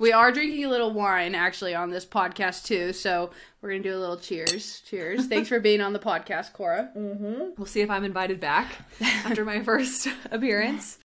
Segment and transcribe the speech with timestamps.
[0.00, 3.94] We are drinking a little wine actually on this podcast too, so we're gonna do
[3.94, 4.80] a little cheers.
[4.86, 5.26] Cheers!
[5.26, 6.90] Thanks for being on the podcast, Cora.
[6.96, 7.50] Mm-hmm.
[7.58, 10.96] We'll see if I'm invited back after my first appearance.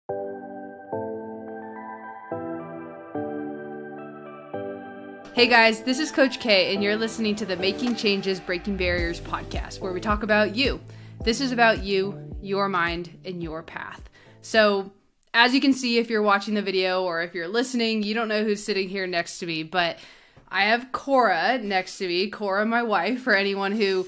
[5.33, 9.19] Hey guys, this is Coach K, and you're listening to the Making Changes, Breaking Barriers
[9.19, 10.79] podcast, where we talk about you.
[11.25, 14.09] This is about you, your mind, and your path.
[14.41, 14.89] So,
[15.35, 18.29] as you can see, if you're watching the video or if you're listening, you don't
[18.29, 19.97] know who's sitting here next to me, but
[20.49, 22.29] I have Cora next to me.
[22.29, 24.07] Cora, my wife, for anyone who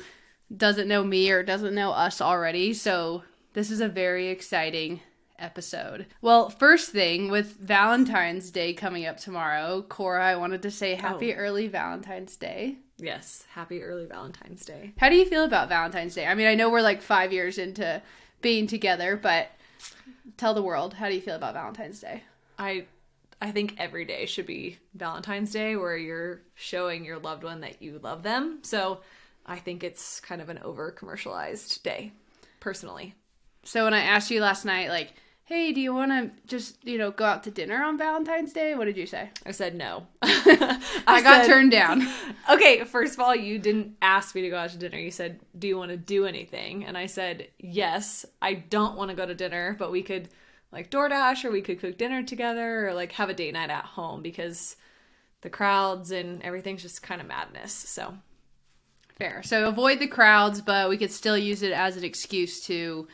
[0.56, 2.74] doesn't know me or doesn't know us already.
[2.74, 5.02] So, this is a very exciting
[5.38, 6.06] episode.
[6.22, 11.34] Well, first thing with Valentine's Day coming up tomorrow, Cora, I wanted to say happy
[11.34, 11.38] oh.
[11.38, 12.78] early Valentine's Day.
[12.98, 14.94] Yes, happy early Valentine's Day.
[14.98, 16.26] How do you feel about Valentine's Day?
[16.26, 18.02] I mean, I know we're like five years into
[18.42, 19.52] being together, but
[20.36, 22.24] tell the world, how do you feel about Valentine's Day?
[22.60, 22.86] I
[23.42, 27.82] I think every day should be Valentine's Day where you're showing your loved one that
[27.82, 28.60] you love them.
[28.64, 29.02] So,
[29.46, 32.12] I think it's kind of an over commercialized day,
[32.60, 33.16] personally.
[33.64, 35.14] So when I asked you last night, like,
[35.48, 38.76] hey, do you want to just, you know, go out to dinner on Valentine's Day?
[38.76, 39.30] What did you say?
[39.46, 40.06] I said no.
[40.22, 42.08] I, got said- turned down.
[42.50, 44.98] Okay, first of all, you didn't ask me to go out to dinner.
[44.98, 49.10] You said, "Do you want to do anything?" And I said, "Yes, I don't want
[49.10, 50.30] to go to dinner, but we could
[50.72, 53.84] like DoorDash or we could cook dinner together or like have a date night at
[53.84, 54.78] home because
[55.42, 58.16] the crowds and everything's just kind of madness." So,
[59.18, 59.42] Fair.
[59.44, 63.10] So avoid the crowds, but we could still use it as an excuse to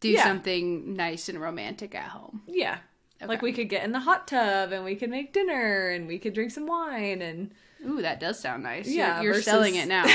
[0.00, 0.24] do Yeah.
[0.24, 2.42] something nice and romantic at home.
[2.46, 2.78] yeah.
[3.22, 6.18] Like we could get in the hot tub and we could make dinner and we
[6.18, 7.50] could drink some wine and
[7.86, 8.88] Ooh, that does sound nice.
[8.88, 10.06] Yeah, You're, you're versus- selling it now.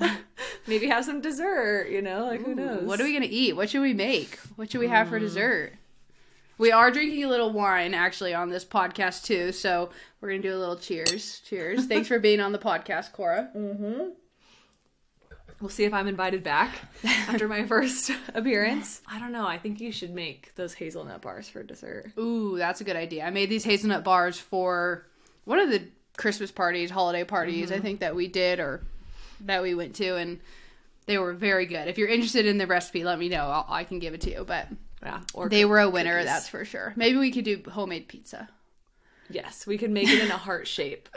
[0.66, 2.24] maybe have some dessert, you know?
[2.26, 2.84] Like who knows?
[2.84, 3.54] What are we gonna eat?
[3.54, 4.38] What should we make?
[4.56, 5.24] What should we have for hmm.
[5.24, 5.74] dessert?
[6.58, 10.54] We are drinking a little wine actually on this podcast too, so we're gonna do
[10.54, 11.40] a little cheers.
[11.46, 11.86] Cheers!
[11.88, 13.50] Thanks for being on the podcast, Cora.
[13.56, 14.10] Mm-hmm.
[15.60, 19.02] We'll see if I'm invited back after my first appearance.
[19.06, 19.46] I don't know.
[19.46, 22.12] I think you should make those hazelnut bars for dessert.
[22.18, 23.24] Ooh, that's a good idea.
[23.24, 25.06] I made these hazelnut bars for
[25.44, 25.82] one of the
[26.16, 27.82] Christmas parties, holiday parties, I mm-hmm.
[27.82, 28.82] think that we did or
[29.42, 30.40] that we went to, and
[31.06, 31.88] they were very good.
[31.88, 33.44] If you're interested in the recipe, let me know.
[33.44, 34.44] I'll, I can give it to you.
[34.46, 34.68] But
[35.02, 35.20] Yeah.
[35.34, 36.26] Or they were a winner, cookies.
[36.26, 36.94] that's for sure.
[36.96, 38.48] Maybe we could do homemade pizza.
[39.28, 41.08] Yes, we could make it in a heart shape.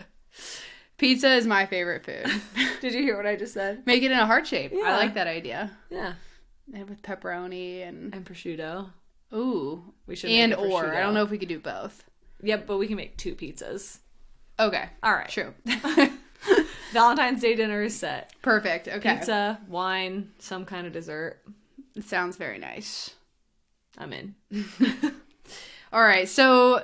[0.98, 2.26] Pizza is my favorite food.
[2.82, 3.86] Did you hear what I just said?
[3.86, 4.74] Make it in a heart shape.
[4.74, 5.72] I like that idea.
[5.90, 6.14] Yeah.
[6.74, 8.90] And with pepperoni and And prosciutto.
[9.34, 12.04] ooh, We should and or I don't know if we could do both.
[12.42, 14.00] Yep, but we can make two pizzas.
[14.60, 15.30] Okay, All right.
[15.30, 15.54] true.
[16.94, 18.34] Valentine's Day dinner is set.
[18.42, 18.88] Perfect.
[18.88, 21.40] Okay, Pizza, wine, some kind of dessert.
[21.96, 23.12] it sounds very nice.
[23.98, 24.36] I'm in.
[25.94, 26.84] All right, so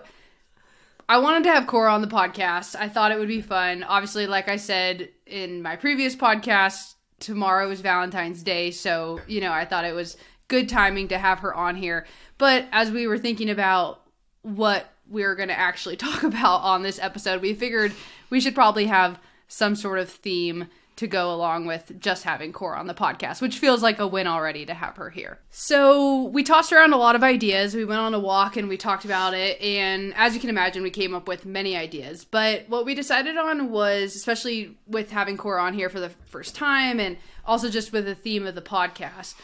[1.09, 2.75] I wanted to have Cora on the podcast.
[2.75, 3.81] I thought it would be fun.
[3.81, 9.51] Obviously, like I said in my previous podcast, tomorrow is Valentine's Day, so you know
[9.51, 10.17] I thought it was
[10.49, 12.05] good timing to have her on here.
[12.37, 14.03] But as we were thinking about
[14.43, 17.91] what we were going to actually talk about on this episode, we figured
[18.29, 20.67] we should probably have some sort of theme
[20.99, 24.27] to go along with just having Cora on the podcast, which feels like a win
[24.27, 25.39] already to have her here.
[25.49, 27.73] So we tossed around a lot of ideas.
[27.73, 29.61] We went on a walk and we talked about it.
[29.61, 32.25] And as you can imagine, we came up with many ideas.
[32.25, 36.53] But what we decided on was, especially with having Cora on here for the first
[36.53, 37.15] time and
[37.45, 39.35] also just with the theme of the podcast,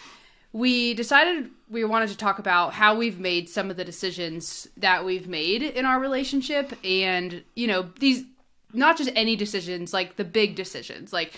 [0.51, 5.05] we decided we wanted to talk about how we've made some of the decisions that
[5.05, 8.23] we've made in our relationship and you know these
[8.75, 11.38] not just any decisions like the big decisions like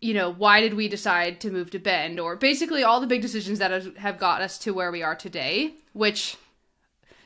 [0.00, 3.22] you know why did we decide to move to bend or basically all the big
[3.22, 6.36] decisions that have, have got us to where we are today which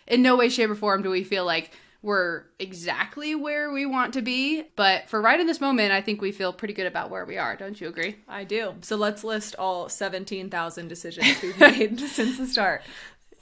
[0.06, 1.70] in no way shape or form do we feel like
[2.02, 6.20] we're exactly where we want to be but for right in this moment i think
[6.20, 8.74] we feel pretty good about where we are don't you agree I do.
[8.80, 12.82] So let's list all 17,000 decisions we've made since the start.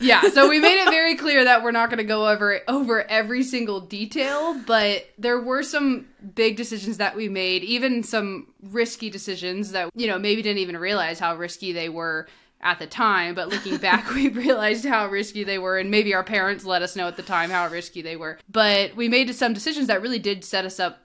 [0.00, 3.03] Yeah so we made it very clear that we're not going to go over over
[3.09, 9.11] every single detail but there were some big decisions that we made even some risky
[9.11, 12.26] decisions that you know maybe didn't even realize how risky they were
[12.61, 16.25] at the time but looking back we realized how risky they were and maybe our
[16.25, 19.52] parents let us know at the time how risky they were but we made some
[19.52, 20.99] decisions that really did set us up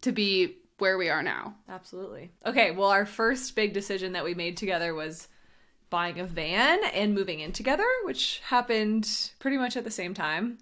[0.00, 2.30] to be where we are now Absolutely.
[2.44, 5.28] Okay, well, our first big decision that we made together was
[5.90, 10.58] buying a van and moving in together, which happened pretty much at the same time.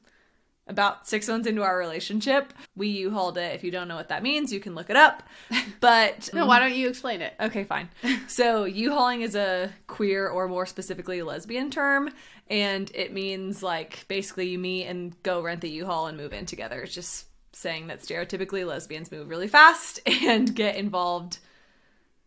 [0.66, 2.52] about six months into our relationship.
[2.76, 3.54] We U-hauled it.
[3.54, 5.22] If you don't know what that means, you can look it up.
[5.80, 6.48] But No, mm.
[6.48, 7.34] why don't you explain it?
[7.40, 7.88] Okay, fine.
[8.28, 12.10] So, U-hauling is a queer or more specifically lesbian term,
[12.50, 16.44] and it means like basically you meet and go rent the U-haul and move in
[16.44, 16.82] together.
[16.82, 21.38] It's just saying that stereotypically lesbians move really fast and get involved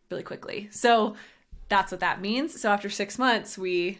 [0.10, 0.70] really quickly.
[0.72, 1.16] So,
[1.72, 2.60] that's what that means.
[2.60, 4.00] So, after 6 months, we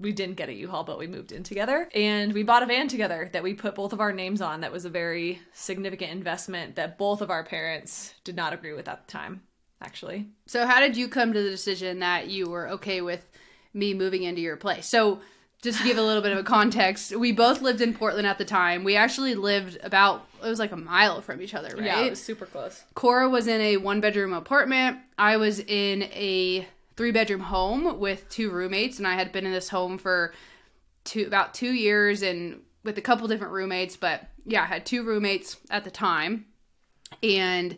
[0.00, 2.86] we didn't get a U-Haul, but we moved in together and we bought a van
[2.86, 4.60] together that we put both of our names on.
[4.60, 8.86] That was a very significant investment that both of our parents did not agree with
[8.86, 9.42] at the time,
[9.82, 10.28] actually.
[10.46, 13.28] So, how did you come to the decision that you were okay with
[13.74, 14.86] me moving into your place?
[14.86, 15.20] So,
[15.62, 18.38] just to give a little bit of a context, we both lived in Portland at
[18.38, 18.84] the time.
[18.84, 21.84] We actually lived about, it was like a mile from each other, right?
[21.84, 22.84] Yeah, it was super close.
[22.94, 24.98] Cora was in a one bedroom apartment.
[25.18, 26.66] I was in a
[26.96, 30.32] three bedroom home with two roommates, and I had been in this home for
[31.04, 33.96] two about two years and with a couple different roommates.
[33.96, 36.46] But yeah, I had two roommates at the time,
[37.22, 37.76] and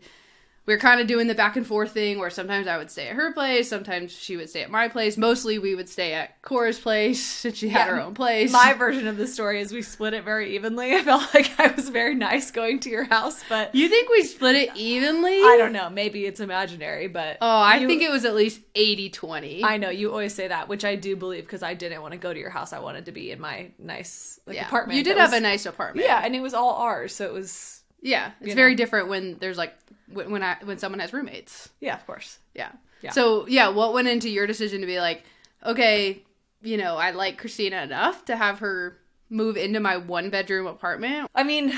[0.67, 3.09] we were kind of doing the back and forth thing where sometimes I would stay
[3.09, 5.17] at her place, sometimes she would stay at my place.
[5.17, 8.53] Mostly we would stay at Cora's place since she had Yeah, her own place.
[8.53, 10.95] My version of the story is we split it very evenly.
[10.95, 14.23] I felt like I was very nice going to your house, but you think we
[14.23, 15.41] split it evenly?
[15.43, 15.91] I don't know.
[15.91, 19.65] Maybe it's imaginary, but Oh, I you- think it was at least 80 20.
[19.65, 22.19] I know you always say that, which I do believe because I didn't want to
[22.19, 22.73] go to your house.
[22.73, 24.99] I wanted to be in my nice like, apartment.
[24.99, 26.07] You did have was- a nice apartment.
[26.07, 28.76] yeah, and it was all ours, so it was Yeah, it's very know.
[28.76, 29.75] different when there's like
[30.12, 31.69] when when I when someone has roommates.
[31.81, 32.38] yeah, of course.
[32.55, 32.73] Yeah.
[33.02, 33.11] Yeah.
[33.12, 35.25] So yeah, what went into your decision to be like,
[35.64, 36.23] okay,
[36.62, 38.99] you know, I like Christina enough to have her
[39.31, 41.31] move into my one bedroom apartment.
[41.35, 41.73] I mean,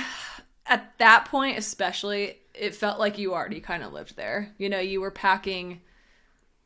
[0.66, 4.52] at that point, especially, it felt like you already kind of lived there.
[4.58, 5.80] You know, you were packing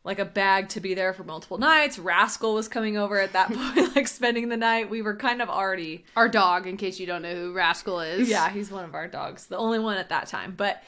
[0.07, 1.99] like a bag to be there for multiple nights.
[1.99, 4.89] Rascal was coming over at that point, like spending the night.
[4.89, 6.05] We were kind of already.
[6.17, 8.29] Our dog, in case you don't know who Rascal is.
[8.29, 10.55] Yeah, he's one of our dogs, the only one at that time.
[10.57, 10.83] But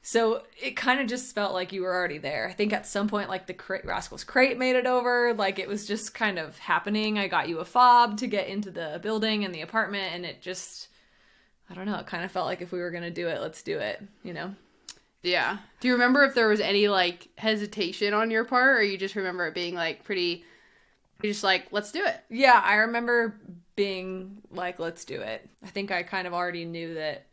[0.00, 2.48] so it kind of just felt like you were already there.
[2.48, 5.34] I think at some point, like the crate, Rascal's crate made it over.
[5.34, 7.18] Like it was just kind of happening.
[7.18, 10.40] I got you a fob to get into the building and the apartment, and it
[10.40, 10.88] just.
[11.68, 11.98] I don't know.
[11.98, 14.02] It kind of felt like if we were gonna do it, let's do it.
[14.22, 14.54] You know?
[15.24, 15.58] Yeah.
[15.80, 19.16] Do you remember if there was any like hesitation on your part, or you just
[19.16, 20.44] remember it being like pretty?
[21.22, 22.20] You're just like, let's do it.
[22.28, 23.40] Yeah, I remember
[23.76, 25.48] being like, let's do it.
[25.62, 27.26] I think I kind of already knew that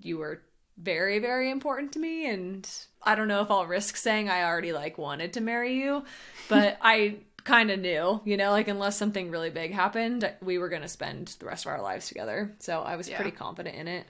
[0.00, 0.40] you were
[0.78, 2.28] very, very important to me.
[2.28, 2.68] And
[3.02, 6.04] I don't know if I'll risk saying I already like wanted to marry you,
[6.48, 10.68] but I kind of knew, you know, like unless something really big happened, we were
[10.68, 12.54] going to spend the rest of our lives together.
[12.60, 13.16] So I was Yeah.
[13.16, 14.06] pretty confident in it.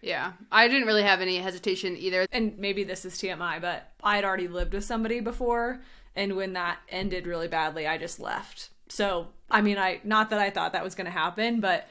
[0.00, 2.26] Yeah, I didn't really have any hesitation either.
[2.32, 5.80] and maybe this is TMI, but I had already lived with somebody before,
[6.14, 8.70] and when that ended really badly, I just left.
[8.88, 11.88] So, I mean, I not that I thought that was going to happen, but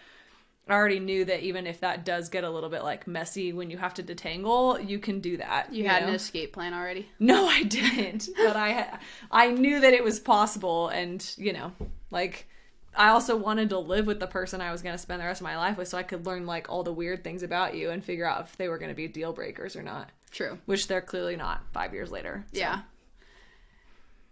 [0.69, 3.69] I already knew that even if that does get a little bit like messy when
[3.69, 5.73] you have to detangle, you can do that.
[5.73, 6.09] You, had know?
[6.09, 7.09] an escape plan already.
[7.19, 8.29] No, I didn't.
[8.37, 8.99] but I
[9.31, 11.71] I knew that it was possible and, you know,
[12.11, 12.47] like
[12.95, 15.41] I also wanted to live with the person I was going to spend the rest
[15.41, 17.91] of my life with so I could learn like all the weird things about you
[17.91, 20.57] and figure out if they were going to be deal breakers or not, True.
[20.65, 22.45] which they're clearly not 5 years later.
[22.51, 22.59] so.
[22.59, 22.81] Yeah.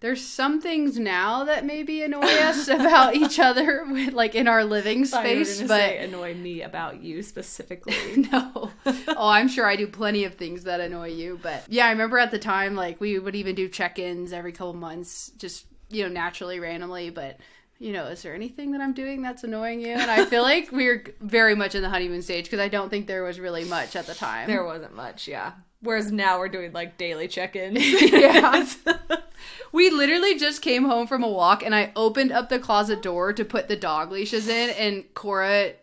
[0.01, 4.63] There's some things now that maybe annoy us about each other, with, like in our
[4.63, 7.95] living thought you were space, but say annoy me about you specifically.
[8.31, 8.71] no.
[8.85, 12.19] oh, I'm sure I do plenty of things that annoy you, but yeah, I remember
[12.19, 16.09] at the time, like we would even do check-ins every couple months, just you know,
[16.09, 17.09] naturally, randomly.
[17.09, 17.37] But
[17.79, 19.93] you know, is there anything that I'm doing that's annoying you?
[19.93, 23.07] And I feel like we're very much in the honeymoon stage because I don't think
[23.07, 24.47] there was really much at the time.
[24.47, 25.53] there wasn't much, yeah.
[25.81, 27.79] Whereas now we're doing like daily check-ins.
[28.11, 28.65] Yeah.
[29.71, 33.33] we literally just came home from a walk and I opened up the closet door
[33.33, 35.73] to put the dog leashes in and Cora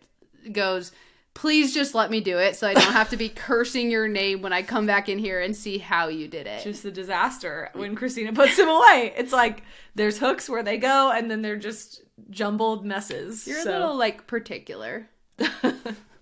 [0.51, 0.91] goes,
[1.33, 4.41] "Please just let me do it so I don't have to be cursing your name
[4.41, 7.69] when I come back in here and see how you did it." just a disaster
[7.73, 9.13] when Christina puts them away.
[9.17, 9.63] It's like
[9.95, 13.47] there's hooks where they go and then they're just jumbled messes.
[13.47, 13.71] You're so.
[13.71, 15.09] a little like particular.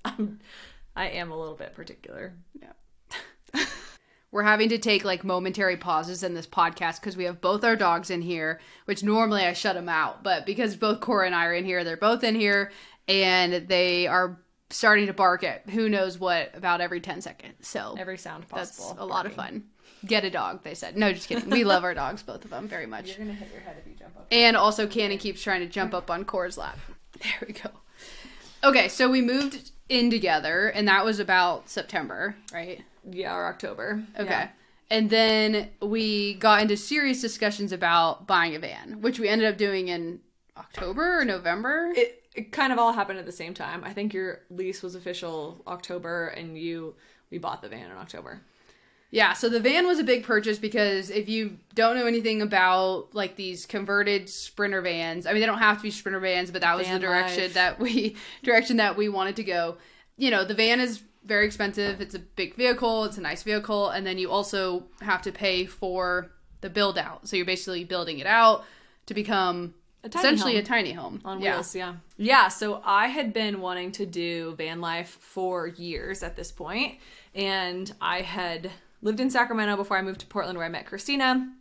[0.05, 0.39] I'm,
[0.95, 2.33] I am a little bit particular.
[2.59, 3.65] Yeah.
[4.31, 7.75] We're having to take like momentary pauses in this podcast because we have both our
[7.75, 11.45] dogs in here, which normally I shut them out, but because both Cora and I
[11.47, 12.71] are in here, they're both in here
[13.09, 14.39] and they are
[14.71, 17.67] starting to bark at who knows what about every 10 seconds.
[17.67, 18.89] So Every sound possible.
[18.89, 19.65] that's a lot of fun.
[20.05, 20.97] Get a dog, they said.
[20.97, 21.49] No, just kidding.
[21.49, 23.09] We love our dogs, both of them, very much.
[23.09, 24.25] You're gonna hit your head if you jump up.
[24.31, 26.79] And also, Cannon keeps trying to jump up on Cora's lap.
[27.21, 27.69] There we go.
[28.63, 32.81] Okay, so we moved in together, and that was about September, right?
[33.09, 34.03] Yeah, or October.
[34.17, 34.29] Okay.
[34.29, 34.49] Yeah.
[34.89, 39.57] And then we got into serious discussions about buying a van, which we ended up
[39.57, 40.19] doing in
[40.57, 41.91] October or November.
[41.95, 43.83] It it kind of all happened at the same time.
[43.83, 46.95] I think your lease was official October, and you
[47.29, 48.41] we bought the van in October.
[49.09, 53.13] Yeah, so the van was a big purchase because if you don't know anything about
[53.13, 56.61] like these converted sprinter vans, I mean they don't have to be sprinter vans, but
[56.61, 57.53] that was Van the direction life.
[57.53, 59.77] that we direction that we wanted to go.
[60.15, 61.99] You know, the van is very expensive.
[61.99, 65.65] It's a big vehicle, it's a nice vehicle, and then you also have to pay
[65.65, 67.27] for the build out.
[67.27, 68.63] So you're basically building it out
[69.07, 69.73] to become
[70.03, 70.61] A tiny essentially home.
[70.61, 71.21] a tiny home.
[71.25, 71.55] On yeah.
[71.55, 71.95] wheels yeah.
[72.17, 76.99] Yeah so i had been wanting to do van life for years at this point
[77.35, 81.53] and i had lived in sacramento before i moved to portland where i met christina.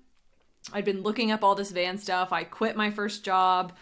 [0.73, 2.33] I'd been looking up all this van stuff.
[2.33, 3.73] I quit my first job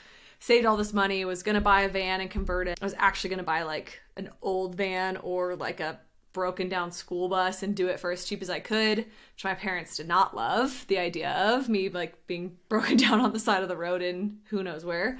[0.41, 2.79] saved all this money was gonna buy a van and convert it.
[2.81, 6.01] I was actually gonna buy like an old van or like a
[6.39, 9.55] broken down school bus and do it for as cheap as I could, which my
[9.55, 13.63] parents did not love the idea of me like being broken down on the side
[13.65, 15.19] of the road in who knows where.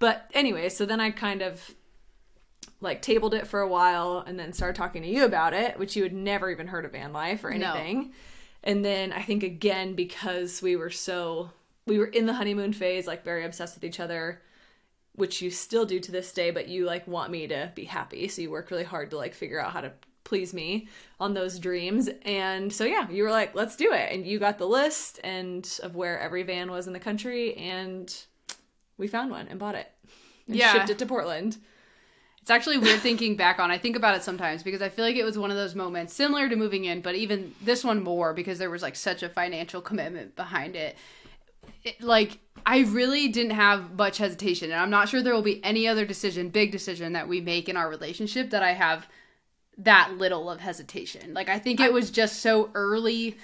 [0.00, 1.74] But anyway, so then I kind of
[2.80, 5.94] like tabled it for a while and then started talking to you about it, which
[5.96, 7.72] you had never even heard of van life or No.
[7.72, 8.12] anything.
[8.64, 11.50] And then I think again because we were so
[11.86, 14.42] we were in the honeymoon phase, like very obsessed with each other,
[15.14, 18.28] which you still do to this day, but you like want me to be happy.
[18.28, 19.92] So you work really hard to like figure out how to
[20.28, 22.08] please me on those dreams.
[22.22, 24.12] And so yeah, you were like, let's do it.
[24.12, 28.14] And you got the list and of where every van was in the country and
[28.98, 29.90] we found one and bought it.
[30.46, 30.72] And Yeah.
[30.72, 31.56] shipped it to Portland.
[32.42, 33.70] It's actually weird thinking back on.
[33.70, 36.14] I think about it sometimes because I feel like it was one of those moments
[36.14, 39.28] similar to moving in, but even this one more because there was like such a
[39.28, 40.96] financial commitment behind it.
[41.84, 45.62] it like I really didn't have much hesitation, and I'm not sure there will be
[45.64, 49.06] any other decision, big decision that we make in our relationship that I have
[49.78, 51.34] that little of hesitation.
[51.34, 53.36] Like I think it was just so early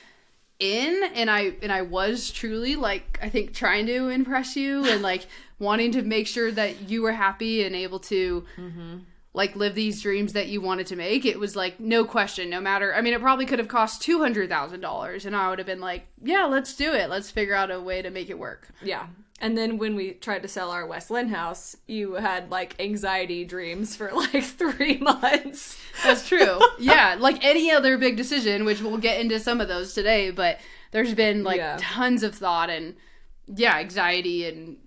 [0.58, 5.02] in and I and I was truly like I think trying to impress you and
[5.10, 5.26] like
[5.58, 8.98] wanting to make sure that you were happy and able to mm-hmm.
[9.32, 11.24] like live these dreams that you wanted to make.
[11.24, 12.94] It was like no question, no matter.
[12.94, 15.66] I mean, it probably could have cost two hundred thousand dollars, and I would have
[15.66, 17.10] been like, yeah, let's do it.
[17.10, 18.68] Let's figure out a way to make it work.
[18.82, 19.06] Yeah.
[19.44, 23.44] And then when we tried to sell our West Linn house, you had like anxiety
[23.44, 25.78] dreams for like three months.
[26.02, 26.58] That's true.
[26.78, 30.60] yeah, like any other big decision, which we'll get into some of those today, but
[30.92, 31.76] there's been like Yeah.
[31.78, 32.94] tons of thought and
[33.46, 34.78] yeah, anxiety and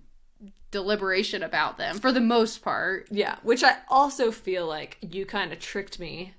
[0.72, 3.06] deliberation about them for the most part.
[3.12, 6.34] Yeah, which I also feel like you kind of tricked me,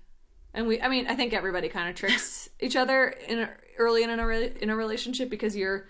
[0.54, 0.82] and we.
[0.82, 4.28] I mean, I think everybody kind of tricks each other in a, early in a
[4.62, 5.88] in a relationship because you're,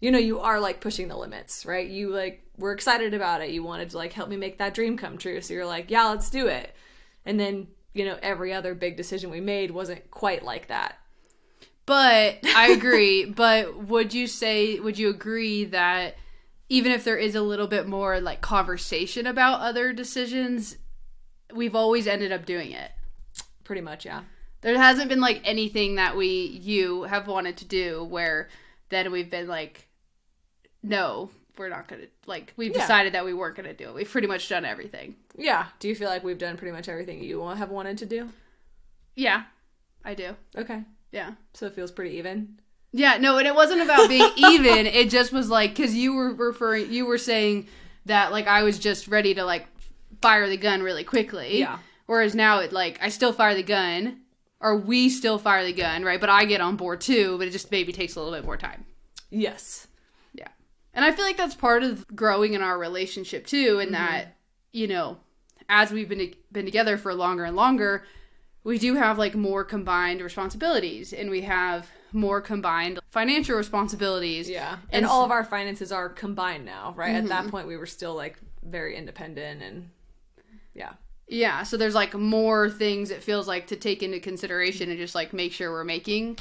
[0.00, 1.88] you know, you are like pushing the limits, right?
[1.88, 3.50] You like were excited about it.
[3.50, 6.08] You wanted to like help me make that dream come true, so you're like, yeah,
[6.08, 6.74] let's do it.
[7.24, 10.96] And then you know, every other big decision we made wasn't quite like that.
[11.84, 13.24] But I agree.
[13.24, 16.16] but would you say, would you agree that
[16.68, 20.76] even if there is a little bit more like conversation about other decisions,
[21.52, 22.92] we've always ended up doing it?
[23.64, 24.22] Pretty much, yeah.
[24.60, 28.48] There hasn't been like anything that we, you have wanted to do where
[28.90, 29.87] then we've been like,
[30.88, 32.80] no, we're not to, like, we've Yeah.
[32.80, 33.94] decided that we weren't to do it.
[33.94, 35.16] We've pretty much done everything.
[35.36, 35.66] Yeah.
[35.80, 38.30] Do you feel like we've done pretty much everything you have wanted to do?
[39.14, 39.44] Yeah,
[40.04, 40.36] I do.
[40.56, 40.82] Okay.
[41.12, 41.32] Yeah.
[41.54, 42.58] So it feels pretty even.
[42.92, 44.86] Yeah, no, and it wasn't about being even.
[44.86, 47.66] It just was like because you were referring, you were saying
[48.06, 49.66] that like I was just ready to like
[50.22, 51.58] fire the gun really quickly.
[51.58, 51.78] Yeah.
[52.06, 54.20] Whereas now it like I still fire the gun,
[54.60, 56.20] or we still fire the gun, right?
[56.20, 57.36] But I get on board too.
[57.36, 58.86] But it just maybe takes a little bit more time.
[59.30, 59.87] Yes.
[60.98, 63.92] And I feel like that's part of growing in our relationship too, in mm-hmm.
[63.92, 64.34] that
[64.72, 65.18] you know,
[65.68, 68.04] as we've been been together for longer and longer,
[68.64, 74.50] we do have like more combined responsibilities, and we have more combined financial responsibilities.
[74.50, 74.72] Yeah.
[74.90, 77.14] And, And all of our finances are combined now, right?
[77.14, 77.50] At that mm-hmm.
[77.50, 79.90] point, we were still like very independent and
[80.74, 80.94] yeah.
[81.28, 85.14] Yeah, so there's like more things it feels like to take into consideration and just
[85.14, 86.38] like make sure we're making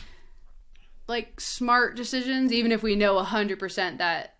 [1.07, 4.33] like smart decisions, even if we know 100% that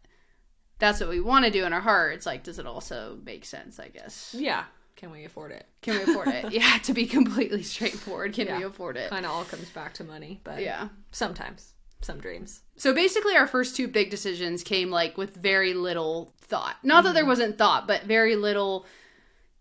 [0.79, 2.13] that's what we want to do in our heart.
[2.13, 4.36] It's like, does it also make sense, I guess?
[4.38, 4.65] Yeah.
[4.96, 5.65] Can we afford it?
[5.81, 6.51] Can we afford it?
[6.51, 9.10] yeah, to be completely straightforward, can we afford it?
[9.10, 10.89] Kind of all comes back to money, but Yeah.
[11.12, 12.62] sometimes some dreams.
[12.77, 16.77] So basically, our first two big decisions came like with very little thought.
[16.84, 17.29] Not that there mm-hmm.
[17.29, 18.86] wasn't thought, but very little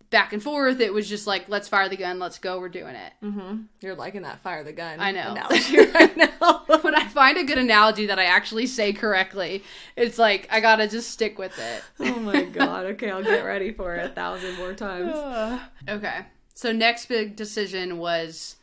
[0.09, 0.79] back and forth.
[0.79, 3.13] It was just like, let's fire the gun, let's go, we're doing it.
[3.23, 3.63] Mm-hmm.
[3.81, 4.99] You're liking that fire the gun.
[4.99, 5.31] I know.
[5.31, 6.63] Analogy right now.
[6.81, 9.63] when I find a good analogy that I actually say correctly,
[9.95, 11.83] it's like I gotta just stick with it.
[11.99, 12.85] oh my god.
[12.85, 15.15] Okay, I'll get ready for it a thousand more times.
[15.89, 16.25] Okay.
[16.53, 18.57] So next big decision was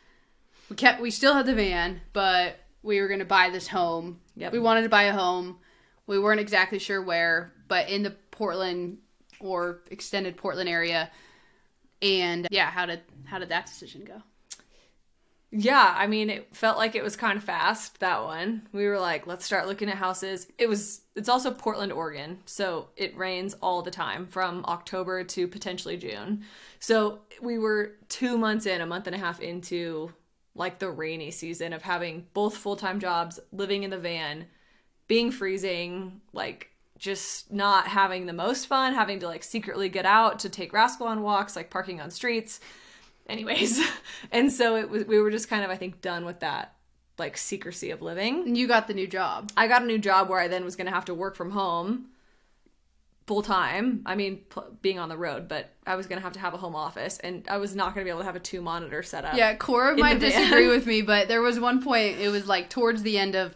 [0.68, 4.20] we kept we still had the van, but we were gonna buy this home.
[4.36, 4.52] Yep.
[4.52, 5.58] We wanted to buy a home.
[6.06, 8.98] We weren't exactly sure where, but in the Portland
[9.40, 11.10] or extended Portland area.
[12.04, 14.22] And yeah, how did how did that decision go?
[15.56, 18.66] Yeah, I mean, it felt like it was kind of fast that one.
[18.72, 20.48] We were like, let's start looking at houses.
[20.58, 25.48] It was it's also Portland, Oregon, so it rains all the time from October to
[25.48, 26.44] potentially June.
[26.80, 30.12] So we were 2 months in, a month and a half into
[30.56, 34.46] like the rainy season of having both full-time jobs, living in the van,
[35.08, 36.70] being freezing, like
[37.04, 41.06] just not having the most fun, having to like secretly get out to take Rascal
[41.06, 42.60] on walks, like parking on streets.
[43.28, 43.80] Anyways
[44.32, 46.74] and so it was we were just kind of i think done with that
[47.18, 48.42] like secrecy of living.
[48.46, 49.50] And you got the new job.
[49.56, 51.50] i got a new job where i then was going to have to work from
[51.52, 52.06] home
[53.26, 54.02] full time.
[54.04, 56.52] I mean pl- being on the road but i was going to have to have
[56.52, 58.60] a home office and i was not going to be able to have a two
[58.60, 62.46] monitor setup Yeah, Cora might disagree with me, but there was one point, it was
[62.46, 63.54] like towards the end of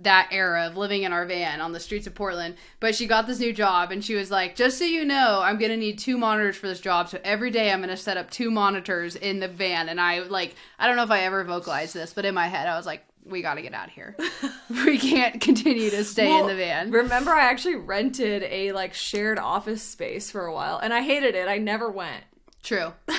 [0.00, 2.56] that era of living in our van on the streets of Portland.
[2.80, 5.58] But she got this new job and she was like, just so you know, I'm
[5.58, 7.08] going to need two monitors for this job.
[7.08, 9.88] So every day I'm going to set up two monitors in the van.
[9.88, 12.68] And I like, I don't know if I ever vocalized this, but in my head,
[12.68, 14.16] I was like, we got to get out of here.
[14.70, 16.92] we can't continue to stay in the van.
[16.92, 21.34] remember i actually rented a like shared office space for a while and i hated
[21.34, 22.22] it i never went
[22.66, 22.92] True.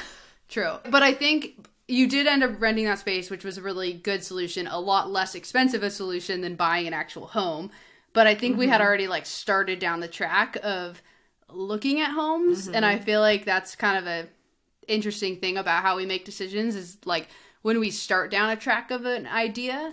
[0.50, 0.74] True.
[0.90, 4.24] But I think you did end up renting that space, which was a really good
[4.24, 7.72] solution, a lot less expensive a solution than buying an actual home.
[8.14, 8.88] But I think we had mm-hmm.
[8.88, 11.02] already like started down the track of
[11.50, 12.86] looking at homes and mm-hmm.
[12.86, 14.28] I feel like that's kind of a
[14.88, 17.28] interesting thing about how we make decisions is like
[17.62, 19.92] when we start down a track of an idea,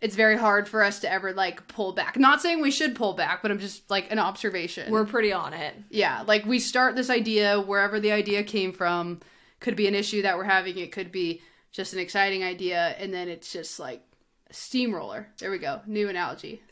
[0.00, 2.16] it's very hard for us to ever like pull back.
[2.16, 4.90] Not saying we should pull back, but I'm just like an observation.
[4.92, 9.20] we're pretty on it Yeah, like we start this idea wherever the idea came from.
[9.60, 10.78] Could be an issue that we're having.
[10.78, 14.02] It could be just an exciting idea, and then it's just like
[14.50, 15.28] steamroller.
[15.38, 15.80] There we go.
[15.86, 16.62] New analogy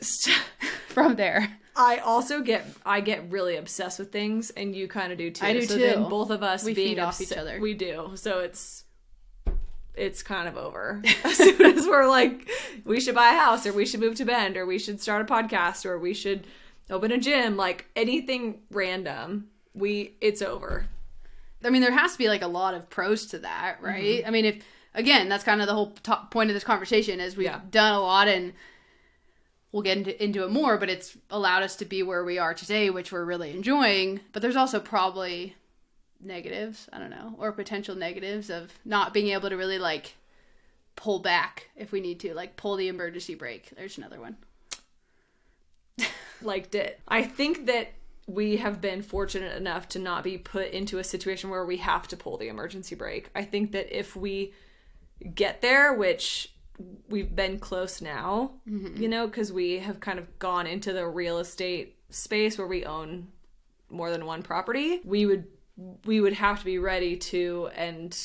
[0.89, 1.59] from there.
[1.77, 5.45] I also get I get really obsessed with things, and you kind of do too.
[5.45, 5.81] I do so too.
[5.81, 7.59] Then both of us We being feed off each other.
[7.61, 8.13] We do.
[8.15, 8.85] So it's
[9.95, 12.49] it's kind of over as soon as we're like,
[12.85, 15.29] we should buy a house, or we should move to Bend, or we should start
[15.29, 16.47] a podcast, or we should
[16.91, 17.57] open a gym.
[17.57, 20.87] Like anything random, we it's over.
[21.65, 23.87] I mean, there has to be like a lot of pros to that, mm-hmm.
[23.87, 24.23] right?
[24.27, 27.37] I mean, if again, that's kind of the whole top point of this conversation is
[27.37, 27.61] we've Yeah.
[27.71, 28.53] done a lot and
[29.73, 32.55] we'll get into, into it more, but it's allowed us to be where we are
[32.55, 34.21] today, which we're really enjoying.
[34.33, 35.57] But there's also probably
[36.21, 40.15] negatives, I don't know, or potential negatives of not being able to really like
[40.97, 43.71] pull back if we need to, like pull the emergency brake.
[43.77, 44.37] There's another one.
[46.43, 47.01] liked it.
[47.09, 47.93] I think that
[48.27, 52.09] we have been fortunate enough to not be put into a situation where we have
[52.09, 53.31] to pull the emergency brake.
[53.35, 54.55] I think that if we
[55.35, 56.55] get there, which
[57.09, 59.01] we've been close now, mm-hmm.
[59.01, 62.85] you know, because we have kind of gone into the real estate space where we
[62.85, 63.29] own
[63.91, 65.45] more than one property, we would
[66.05, 68.17] we would have to be ready to and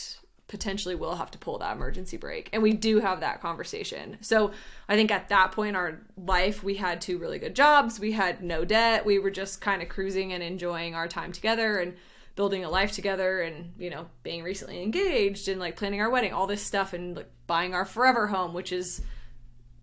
[0.50, 2.50] potentially will have to pull that emergency brake.
[2.52, 4.18] And we do have that conversation.
[4.20, 4.52] So
[4.90, 8.00] I think at that point in our life, we had two really good jobs.
[8.00, 9.06] We had no debt.
[9.06, 11.96] We were just kind of cruising and enjoying our time together and
[12.36, 16.34] building a life together and, you know, being recently engaged and like planning our wedding,
[16.34, 19.02] all this stuff and like buying our forever home, which is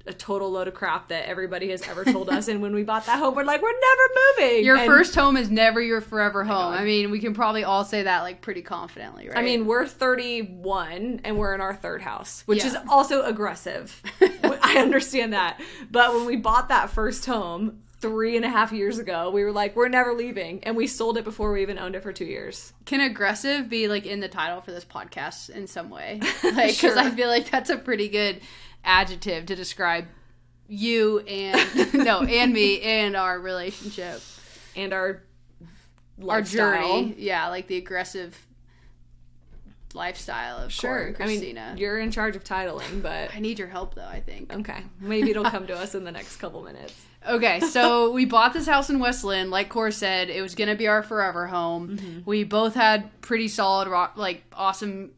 [0.06, 2.48] a total load of crap that everybody has ever told us.
[2.48, 4.64] and when we bought that home, we're like, we're never moving.
[4.64, 6.72] Your And- first home is never your forever home.
[6.74, 9.36] I mean, we can probably all say that like pretty confidently, right?
[9.38, 12.66] I mean, we're 31 and we're in our third house, which Yeah.
[12.68, 14.02] is also aggressive.
[14.20, 15.60] I understand that.
[15.90, 19.52] But when we bought that first home three and a half years ago, we were
[19.52, 20.62] like, we're never leaving.
[20.64, 22.72] And we sold it before we even owned it for two years.
[22.84, 26.20] Can aggressive be like in the title for this podcast in some way?
[26.42, 26.98] Like, because Sure.
[26.98, 28.40] I feel like that's a pretty good
[28.86, 30.06] adjective to describe
[30.68, 34.20] you and no, and me and our relationship,
[34.74, 35.22] And our
[36.26, 37.14] our journey.
[37.18, 38.46] Yeah, like the aggressive
[39.94, 41.02] lifestyle of Sure.
[41.02, 41.74] I mean, Christina.
[41.78, 44.06] you're in charge of titling, but I need your help though.
[44.06, 44.52] I think.
[44.52, 44.82] okay.
[45.00, 46.94] Maybe it'll come to us in the next couple minutes.
[47.28, 49.50] Okay, so we bought this house in West Linn.
[49.50, 51.96] Like Cora said, it was to be our forever home.
[51.96, 52.20] Mm-hmm.
[52.24, 55.10] We both had pretty solid, rock, like awesome.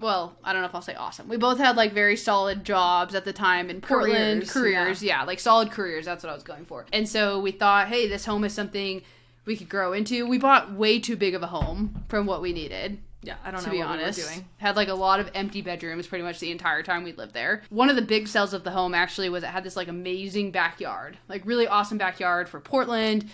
[0.00, 1.28] Well, I don't know if I'll say awesome.
[1.28, 4.48] We both had like very solid jobs at the time in Portland.
[4.48, 5.24] Careers, Careers, yeah.
[5.24, 6.04] like solid careers.
[6.04, 6.86] That's what I was going for.
[6.92, 9.02] And so we thought, hey, this home is something
[9.44, 10.26] we could grow into.
[10.26, 13.60] We bought way too big of a home from what we needed Yeah, I don't
[13.60, 14.18] to know be what honest.
[14.18, 14.44] we were doing.
[14.58, 17.62] Had like a lot of empty bedrooms pretty much the entire time we lived there.
[17.70, 20.52] One of the big sells of the home actually was it had this like amazing
[20.52, 23.28] backyard, like really awesome backyard for Portland.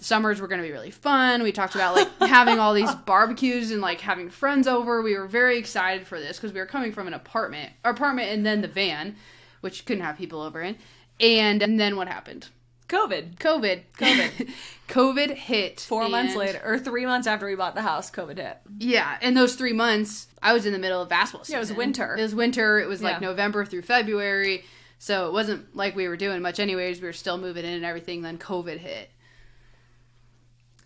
[0.00, 1.42] The summers were going to be really fun.
[1.42, 5.02] We talked about like having all these barbecues and like having friends over.
[5.02, 8.44] We were very excited for this because we were coming from an apartment, apartment, and
[8.44, 9.16] then the van,
[9.60, 10.76] which couldn't have people over in.
[11.20, 12.48] And, and then what happened?
[12.88, 13.36] COVID.
[13.36, 13.82] COVID.
[13.98, 14.50] COVID.
[14.88, 15.80] COVID hit.
[15.80, 18.58] Four months later, or three months after we bought the house, COVID hit.
[18.78, 21.52] Yeah, in those three months, I was in the middle of basketball season.
[21.54, 22.16] Yeah, it was winter.
[22.16, 22.80] It was winter.
[22.80, 23.28] It was like Yeah.
[23.28, 24.64] November through February.
[24.98, 27.00] So it wasn't like we were doing much anyways.
[27.00, 28.22] We were still moving in and everything.
[28.22, 29.10] Then COVID hit.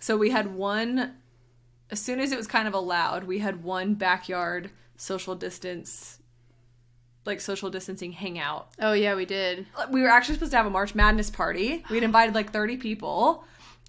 [0.04, 1.14] So we had one,
[1.90, 6.18] as soon as it was kind of allowed, we had one backyard social distance,
[7.24, 8.68] like social distancing hangout.
[8.78, 9.64] Oh, yeah, we did.
[9.90, 11.86] We were actually supposed to have a March Madness party.
[11.88, 13.46] We'd invited like 30 people.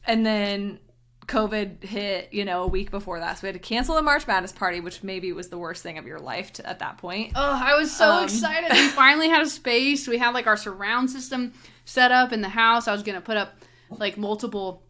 [0.08, 0.80] And then
[1.28, 3.38] COVID hit, you know, a week before that.
[3.38, 5.97] So we had to cancel the March Madness party, which maybe was the worst thing
[5.97, 7.34] of your life to, at that point.
[7.36, 8.71] Oh, I was so Um, excited.
[8.71, 10.08] We finally had a space.
[10.08, 11.51] We had like our surround system
[11.84, 12.88] set up in the house.
[12.88, 13.54] I was going to put up
[13.89, 14.82] like multiple,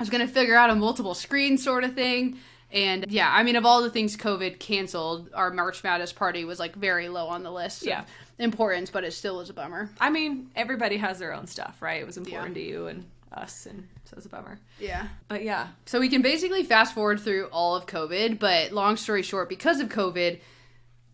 [0.00, 2.38] I was going to figure out a multiple screen sort of thing.
[2.72, 6.58] And yeah, I mean, of all the things COVID canceled, our March Madness party was
[6.58, 8.00] like very low on the list Yeah.
[8.00, 8.06] of
[8.38, 9.90] importance, but it still was a bummer.
[10.00, 12.00] I mean, everybody has their own stuff, right?
[12.00, 14.58] It was important to you and us, and so it's a bummer.
[14.78, 15.08] Yeah.
[15.28, 19.22] But yeah, So we can basically fast forward through all of COVID, but long story
[19.22, 20.40] short, because of COVID,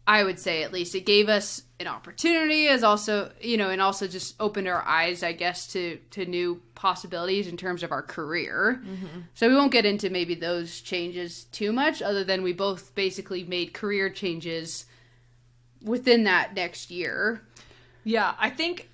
[0.07, 3.83] I would say at least it gave us an opportunity as also, you know, and
[3.83, 8.03] also just opened our eyes, I guess, to to new possibilities in terms of our
[8.03, 8.81] career.
[8.83, 9.21] Mm-hmm.
[9.35, 13.45] So we won't get into maybe those changes too much, other than we both basically
[13.45, 14.87] made career changes
[15.83, 17.43] within that next year.
[18.05, 18.89] Yeah, I think,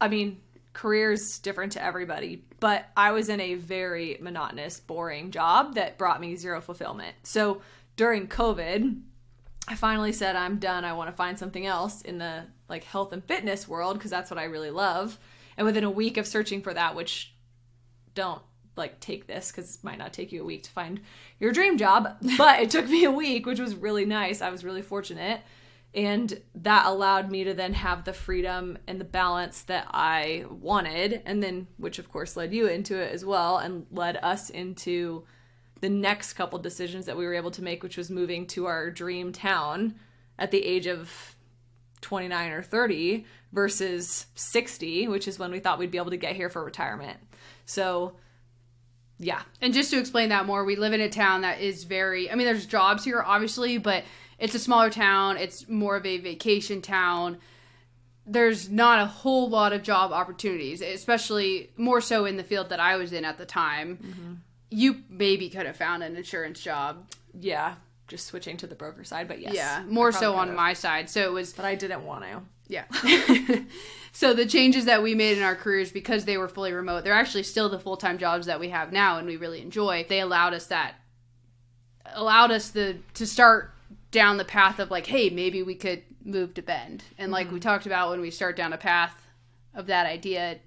[0.00, 0.40] I mean,
[0.72, 6.20] career's different to everybody, but I was in a very monotonous, boring job that brought
[6.20, 7.16] me zero fulfillment.
[7.24, 7.62] So
[7.96, 9.00] during COVID,
[9.68, 10.84] I finally said, I'm done.
[10.84, 14.30] I want to find something else in the like health and fitness world because that's
[14.30, 15.18] what I really love.
[15.56, 17.34] And within a week of searching for that, which
[18.14, 18.42] don't
[18.76, 21.00] like take this because it might not take you a week to find
[21.38, 24.42] your dream job, but it took me a week, which was really nice.
[24.42, 25.42] I was really fortunate.
[25.94, 31.20] And that allowed me to then have the freedom and the balance that I wanted.
[31.26, 35.24] And then, which of course led you into it as well and led us into
[35.82, 38.88] the next couple decisions that we were able to make, which was moving to our
[38.88, 39.96] dream town
[40.38, 41.34] at the age of
[42.02, 46.36] 29 or 30 versus 60, which is when we thought we'd be able to get
[46.36, 47.18] here for retirement.
[47.66, 48.14] So,
[49.18, 52.30] yeah, And just to explain that more, we live in a town that is very,
[52.30, 54.04] I mean, there's jobs here, obviously, but
[54.38, 55.36] it's a smaller town.
[55.36, 57.38] It's more of a vacation town.
[58.24, 62.78] There's not a whole lot of job opportunities, especially more so in the field that
[62.78, 63.96] I was in at the time.
[63.96, 64.32] Mm-hmm.
[64.72, 67.06] You maybe could have found an insurance job.
[67.38, 67.74] yeah,
[68.08, 69.54] just switching to the broker side, but yes.
[69.54, 71.08] yeah, more so on my side.
[71.08, 72.42] So it was But I didn't want to.
[72.68, 72.84] Yeah.
[74.12, 77.12] so the changes that we made in our careers because they were fully remote, they're
[77.12, 80.04] actually still the full-time jobs that we have now and we really enjoy.
[80.08, 80.94] They allowed us that
[82.14, 83.72] allowed us the to start
[84.10, 87.02] down the path of like, hey, maybe we could move to Bend.
[87.18, 87.60] And like we mm-hmm.
[87.60, 89.26] talked about when we start down a path
[89.74, 90.58] of that idea,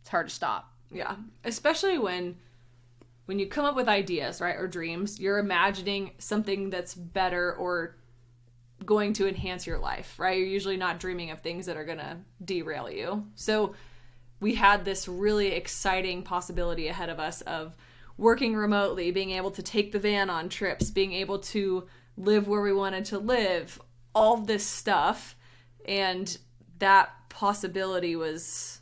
[0.00, 0.70] it's hard to stop.
[0.90, 2.36] Yeah, especially when
[3.26, 7.96] when you come up with ideas, right, or dreams, you're imagining something that's better or
[8.84, 10.38] going to enhance your life, right?
[10.38, 13.26] You're usually not dreaming of things that are going to derail you.
[13.36, 13.74] So
[14.40, 17.76] we had this really exciting possibility ahead of us of
[18.18, 22.60] working remotely, being able to take the van on trips, being able to live where
[22.60, 23.80] we wanted to live,
[24.14, 25.36] all this stuff.
[25.86, 26.36] And
[26.78, 28.80] that possibility was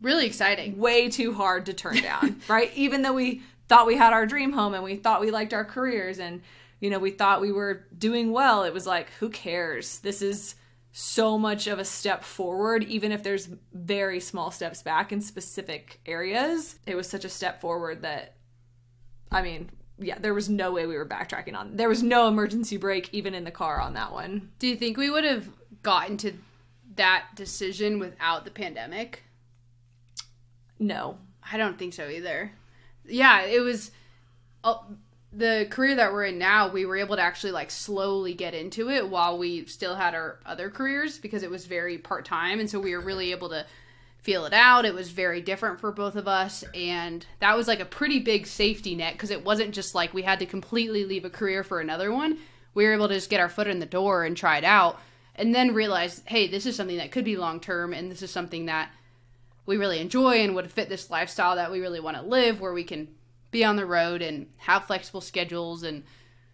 [0.00, 0.78] Really exciting.
[0.78, 2.70] way too hard to turn down, right?
[2.74, 5.64] Even though we thought we had our dream home and we thought we liked our
[5.64, 6.42] careers and
[6.80, 9.98] you know, we thought we were doing well, it was like, who cares?
[9.98, 10.54] This is
[10.92, 16.00] so much of a step forward even if there's very small steps back in specific
[16.06, 16.78] areas.
[16.86, 18.34] It was such a step forward that
[19.30, 21.76] I mean, yeah, there was no way we were backtracking on.
[21.76, 24.50] There was no emergency brake even in the car on that one.
[24.58, 25.48] Do you think we would have
[25.82, 26.32] gotten to
[26.94, 29.24] that decision without the pandemic?
[30.78, 31.18] No.
[31.50, 32.52] I don't think so either.
[33.06, 33.90] Yeah, it was
[34.64, 34.76] uh,
[35.32, 36.70] the career that we're in now.
[36.70, 40.40] We were able to actually like slowly get into it while we still had our
[40.44, 43.64] other careers because it was very part time, and so we were really able to
[44.18, 44.84] feel it out.
[44.84, 48.46] It was very different for both of us, and that was like a pretty big
[48.46, 51.80] safety net because it wasn't just like we had to completely leave a career for
[51.80, 52.38] another one.
[52.74, 55.00] We were able to just get our foot in the door and try it out,
[55.34, 58.30] and then realize, hey, this is something that could be long term, and this is
[58.30, 58.90] something that
[59.68, 62.72] we really enjoy and would fit this lifestyle that we really want to live where
[62.72, 63.06] we can
[63.50, 66.04] be on the road and have flexible schedules and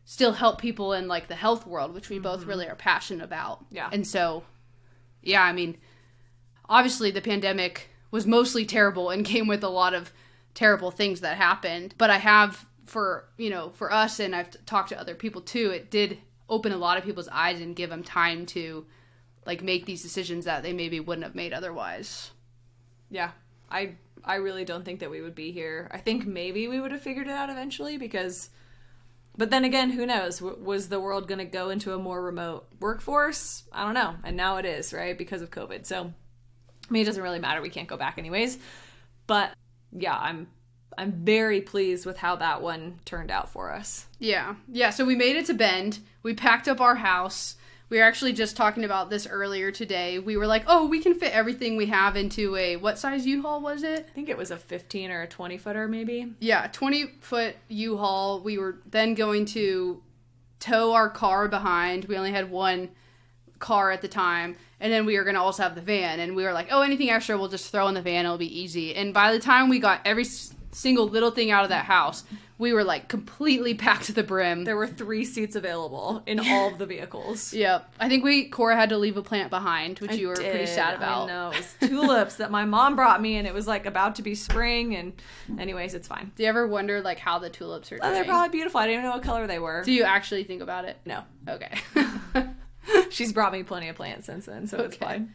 [0.04, 2.48] still help people in like the health world which we both mm-hmm.
[2.48, 3.64] really are passionate about.
[3.70, 3.88] Yeah.
[3.92, 4.42] and so
[5.22, 5.78] yeah i mean
[6.68, 10.12] obviously the pandemic was mostly terrible and came with a lot of
[10.54, 14.88] terrible things that happened but i have for you know for us and i've talked
[14.88, 18.02] to other people too it did open a lot of people's eyes and give them
[18.02, 18.84] time to
[19.46, 22.32] like make these decisions that they maybe wouldn't have made otherwise
[23.14, 23.30] Yeah.
[23.70, 25.88] I I really don't think that we would be here.
[25.92, 28.50] I think maybe we would have figured it out eventually because
[29.36, 30.38] but then again, who knows?
[30.38, 33.64] W- was the world going to go into a more remote workforce?
[33.72, 34.14] I don't know.
[34.22, 35.16] And now it is, right?
[35.18, 35.86] Because of COVID.
[35.86, 36.12] So
[36.88, 37.62] I mean, it doesn't really matter.
[37.62, 38.58] We can't go back anyways.
[39.28, 39.52] But
[39.92, 40.48] yeah, I'm
[40.98, 44.06] I'm very pleased with how that one turned out for us.
[44.18, 44.56] Yeah.
[44.68, 44.90] Yeah.
[44.90, 46.00] So we made it to Bend.
[46.24, 47.56] We packed up our house.
[47.90, 50.18] We were actually just talking about this earlier today.
[50.18, 53.42] We were like, oh, we can fit everything we have into a what size U
[53.42, 54.06] Haul was it?
[54.08, 56.32] I think it was a 15 or a 20 footer, maybe.
[56.40, 58.40] Yeah, 20 foot U Haul.
[58.40, 60.02] We were then going to
[60.60, 62.06] tow our car behind.
[62.06, 62.90] We only had one
[63.58, 64.56] car at the time.
[64.80, 66.20] And then we were going to also have the van.
[66.20, 68.24] And we were like, oh, anything extra, we'll just throw in the van.
[68.24, 68.94] It'll be easy.
[68.94, 70.24] And by the time we got every
[70.74, 72.24] single little thing out of that house,
[72.58, 74.64] we were like completely packed to the brim.
[74.64, 77.52] There were three seats available in all of the vehicles.
[77.64, 77.94] Yep.
[78.00, 80.66] I think we, Cora had to leave a plant behind, which I you were pretty
[80.66, 81.24] sad about.
[81.24, 81.50] I know.
[81.50, 84.34] It was tulips that my mom brought me, and it was like about to be
[84.34, 84.94] spring.
[84.96, 85.12] And,
[85.58, 86.32] anyways, it's fine.
[86.36, 88.80] Do you ever wonder like how the tulips are Oh, they're probably beautiful.
[88.80, 89.82] I didn't even know what color they were.
[89.84, 90.98] Do you actually think about it?
[91.06, 91.22] no.
[91.48, 91.78] Okay.
[93.10, 95.32] She's brought me plenty of plants since then, so it's fine.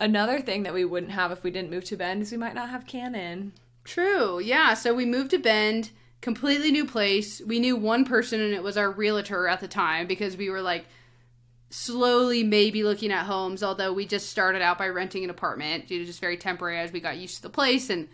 [0.00, 2.54] Another thing that we wouldn't have if we didn't move to Bend is we might
[2.54, 3.52] not have Canon.
[3.88, 4.38] True.
[4.38, 4.74] Yeah.
[4.74, 7.40] So we moved to Bend, completely new place.
[7.46, 10.60] We knew one person, and it was our realtor at the time because we were
[10.60, 10.84] like
[11.70, 13.62] slowly maybe looking at homes.
[13.62, 16.92] Although we just started out by renting an apartment due to just very temporary as
[16.92, 18.08] we got used to the place and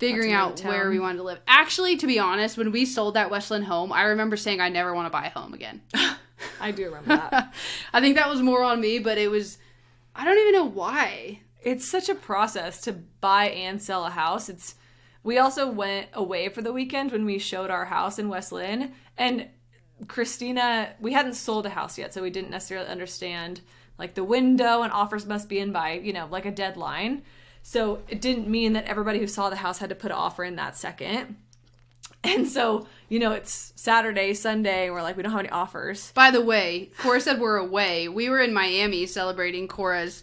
[0.00, 1.38] figuring Got to know out the where we wanted to live.
[1.46, 4.70] Actually, to be honest, when we sold that West Linn home, I remember saying I
[4.70, 5.82] never want to buy a home again.
[6.60, 7.54] I do remember that.
[7.92, 9.58] I think that was more on me, but it was.
[10.16, 11.42] I don't even know why.
[11.62, 14.48] it's such a process to buy and sell a house.
[14.48, 14.74] It's
[15.26, 18.92] we also went away for the weekend when we showed our house in West Linn
[19.18, 19.48] and
[20.06, 23.60] Christina, we hadn't sold a house yet, so we didn't necessarily understand
[23.98, 27.22] like the window and offers must be in by, you know, like a deadline.
[27.62, 30.44] So it didn't mean that everybody who saw the house had to put an offer
[30.44, 31.36] in that second.
[32.22, 36.12] And so, you know, it's Saturday, Sunday, we're like, we don't have any offers.
[36.12, 38.08] By the way, Cora said we're away.
[38.08, 40.22] We were in Miami celebrating Cora's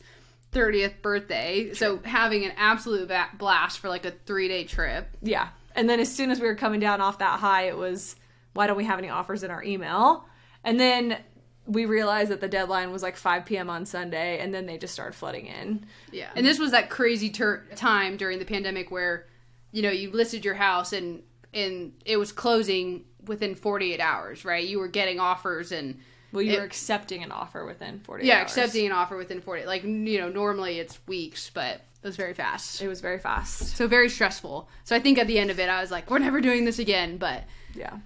[0.53, 1.73] 30th birthday.
[1.73, 5.07] So having an absolute blast for like a three day trip.
[5.21, 5.49] Yeah.
[5.75, 8.15] And then as soon as we were coming down off that high, it was,
[8.53, 10.25] why don't we have any offers in our email?
[10.63, 11.17] And then
[11.65, 13.69] we realized that the deadline was like 5 p.m.
[13.69, 15.85] on Sunday, and then they just started flooding in.
[16.11, 16.29] Yeah.
[16.35, 19.27] And this was that crazy tur time during the pandemic where,
[19.71, 24.65] you know, you listed your house and and it was closing within 48 hours, right?
[24.65, 25.99] You were getting offers and
[26.33, 28.51] Well, you It- were accepting an offer within 40 yeah, hours.
[28.51, 29.65] accepting an offer within 40.
[29.65, 32.81] Like, you know, normally it's weeks, but it was very fast.
[32.81, 33.77] It was very fast.
[33.77, 34.67] So very stressful.
[34.83, 36.79] So I think at the end of it, I was like, we're never doing this
[36.79, 37.17] again.
[37.17, 37.43] But
[37.75, 37.97] Yeah.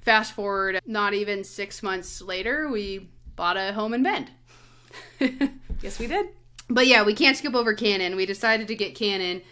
[0.00, 4.30] fast forward, not even six months later, we bought a home in Bend.
[5.82, 6.26] Yes, we did.
[6.70, 8.16] but yeah, we can't skip over Canon.
[8.16, 9.42] We decided to get Canon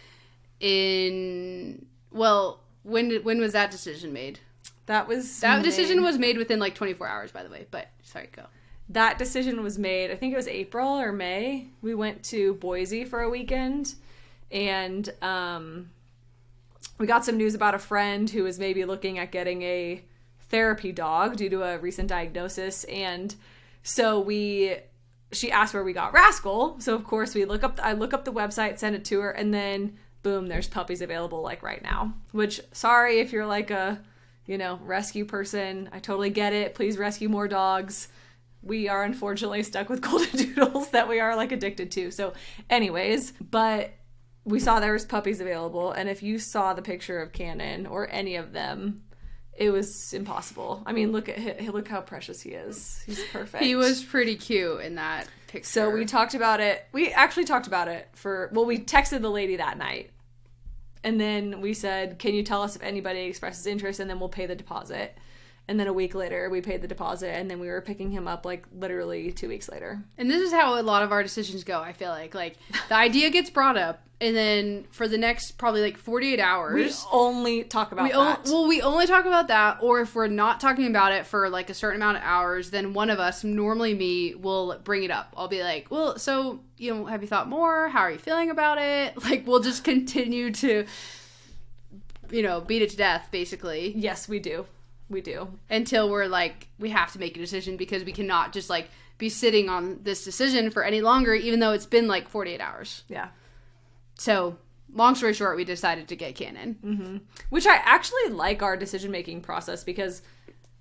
[0.59, 4.39] in well, when did, when was that decision made?
[4.87, 7.67] That was That made- decision was made within like 24 hours, by the way.
[7.71, 8.43] But sorry, go.
[8.89, 10.11] that decision was made.
[10.11, 11.67] I think it was April or May.
[11.81, 13.95] We went to Boise for a weekend,
[14.51, 15.89] and um,
[16.97, 20.03] we got some news about a friend who was maybe looking at getting a
[20.49, 23.35] therapy dog due to a recent diagnosis, and
[23.83, 24.77] so we.
[25.33, 27.81] She asked where we got Rascal, so of course we look up.
[27.83, 31.41] I look up the website, send it to her, and then boom, there's puppies available
[31.41, 32.13] like right now.
[32.31, 34.01] Which sorry if you're like a
[34.47, 36.73] you know rescue person, I totally get it.
[36.73, 38.07] Please rescue more dogs
[38.67, 42.11] we are unfortunately stuck with golden doodles that we are like addicted to.
[42.11, 42.33] So,
[42.69, 43.93] anyways, but
[44.43, 48.07] we saw there was puppies available, and if you saw the picture of Cannon or
[48.11, 49.03] any of them,
[49.53, 50.83] it was impossible.
[50.85, 53.01] I mean, look at hi- look how precious he is.
[53.05, 53.63] He's perfect.
[53.63, 55.67] He was pretty cute in that picture.
[55.67, 56.85] So we talked about it.
[56.91, 60.11] We actually talked about it for well, we texted the lady that night.
[61.03, 64.29] And then we said, "Can you tell us if anybody expresses interest and then we'll
[64.29, 65.17] pay the deposit."
[65.69, 68.25] And then a week later, we paid the deposit and then we were picking him
[68.25, 70.01] up like literally 2 weeks later.
[70.17, 72.33] And this is how a lot of our decisions go, I feel like.
[72.33, 72.55] Like
[72.87, 76.91] the idea gets brought up and then for the next probably like 48 hours We
[77.11, 80.59] only talk about we o- well we only talk about that or if we're not
[80.59, 83.93] talking about it for like a certain amount of hours then one of us normally
[83.93, 87.47] me will bring it up i'll be like well so you know have you thought
[87.47, 90.85] more how are you feeling about it like we'll just continue to
[92.31, 94.65] you know beat it to death basically yes, we do.
[95.09, 95.47] We do.
[95.69, 99.29] until we're like we have to make a decision because we cannot just like be
[99.29, 103.27] sitting on this decision for any longer even though it's been like 48 hours Yeah.
[104.17, 104.57] So
[104.93, 107.17] long story short we decided to get canon mm-hmm.
[107.49, 110.21] Which I actually like our decision making process because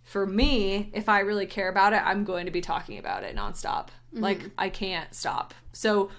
[0.06, 3.34] for me, if I really care about it, I'm going to be talking about it
[3.34, 3.88] nonstop.
[3.88, 4.20] Mm-hmm.
[4.20, 5.52] Like I can't stop.
[5.72, 6.10] So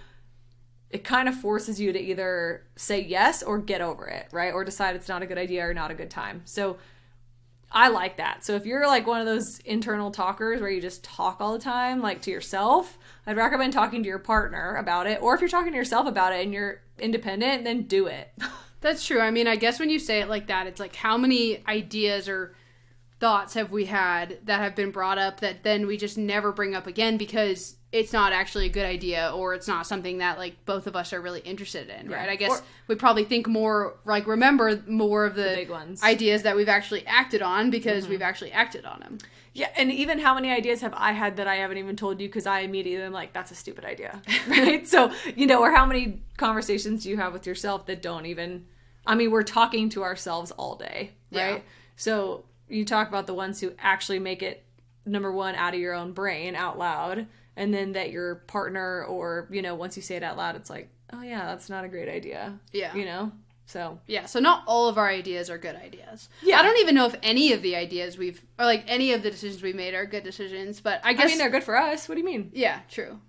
[0.90, 4.54] it kind of forces you to either say yes or get over it, right?
[4.54, 6.42] Or decide it's not a good idea or not a good time.
[6.44, 6.78] So
[7.72, 8.46] I like that.
[8.46, 11.60] So if you're like one of those internal talkers where you just talk all the
[11.60, 15.22] time, like to yourself, I'd recommend talking to your partner about it.
[15.22, 18.32] Or if you're talking to yourself about it and you're independent, then do it.
[18.82, 19.20] That's true.
[19.20, 22.30] I mean, I guess when you say it like that, it's like how many ideas
[22.30, 22.56] or
[23.20, 26.76] thoughts have we had that have been brought up that then we just never bring
[26.76, 30.66] up again because it's not actually a good idea or it's not something that like
[30.66, 32.28] both of us are really interested in, right?
[32.28, 36.04] I guess Or- we probably think more like remember more of the, big ones.
[36.04, 38.12] ideas that we've actually acted on because mm-hmm.
[38.12, 39.18] we've actually acted on them.
[39.54, 42.28] Yeah, and even how many ideas have I had that I haven't even told you
[42.28, 44.88] because I immediately am like, that's a stupid idea, right?
[44.88, 48.68] so you know, or how many conversations do you have with yourself that don't even?
[49.06, 51.56] I mean, we're talking to ourselves all day, right?
[51.56, 51.60] Yeah.
[51.96, 54.64] So you talk about the ones who actually make it
[55.06, 57.26] number one out of your own brain out loud,
[57.58, 60.70] and then that your partner or you know, once you say it out loud, it's
[60.70, 62.96] like, oh yeah, that's not a great idea, Yeah.
[62.96, 63.34] you know.
[63.66, 66.30] So Yeah, so not all of our ideas are good ideas.
[66.42, 66.58] Yeah.
[66.58, 69.30] I don't even know if any of the ideas we've or like any of the
[69.32, 72.08] decisions we made are good decisions, but I guess I mean, they're good for us.
[72.08, 72.52] What do you mean?
[72.54, 73.20] yeah, true.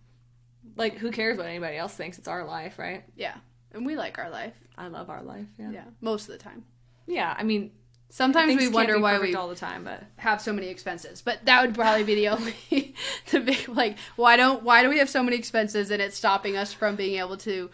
[0.76, 2.18] Like, who cares what anybody else thinks?
[2.18, 3.02] It's our life, right?
[3.16, 3.34] Yeah.
[3.72, 4.54] And we like our life.
[4.76, 5.46] I love our life.
[5.58, 5.70] Yeah.
[5.72, 6.64] Yeah, most of the time.
[7.08, 7.72] Yeah, I mean,
[8.10, 11.44] Sometimes things we wonder why we all the time, but have so many expenses, but
[11.44, 12.94] that would probably be the only
[13.30, 16.56] the big like why don't why do we have so many expenses and it's stopping
[16.56, 17.70] us from being able to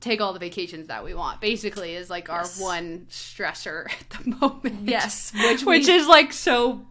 [0.00, 1.40] take all the vacations that we want?
[1.40, 4.88] Basically, is like our one stressor at the moment.
[4.88, 6.86] yes, which which is like so.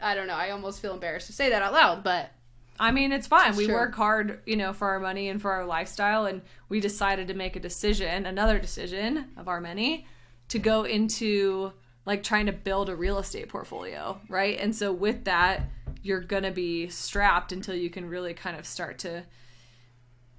[0.00, 0.34] I don't know.
[0.34, 2.30] I almost feel embarrassed to say that out loud, but
[2.78, 3.50] I mean, it's fine.
[3.50, 3.74] It's we true.
[3.74, 7.34] work hard, you know, for our money and for our lifestyle, and we decided to
[7.34, 10.06] make a decision, another decision of our many,
[10.48, 11.72] to go into
[12.10, 14.58] like trying to build a real estate portfolio, right?
[14.58, 15.62] And so with that,
[16.02, 19.22] you're gonna be strapped until you can really kind of start to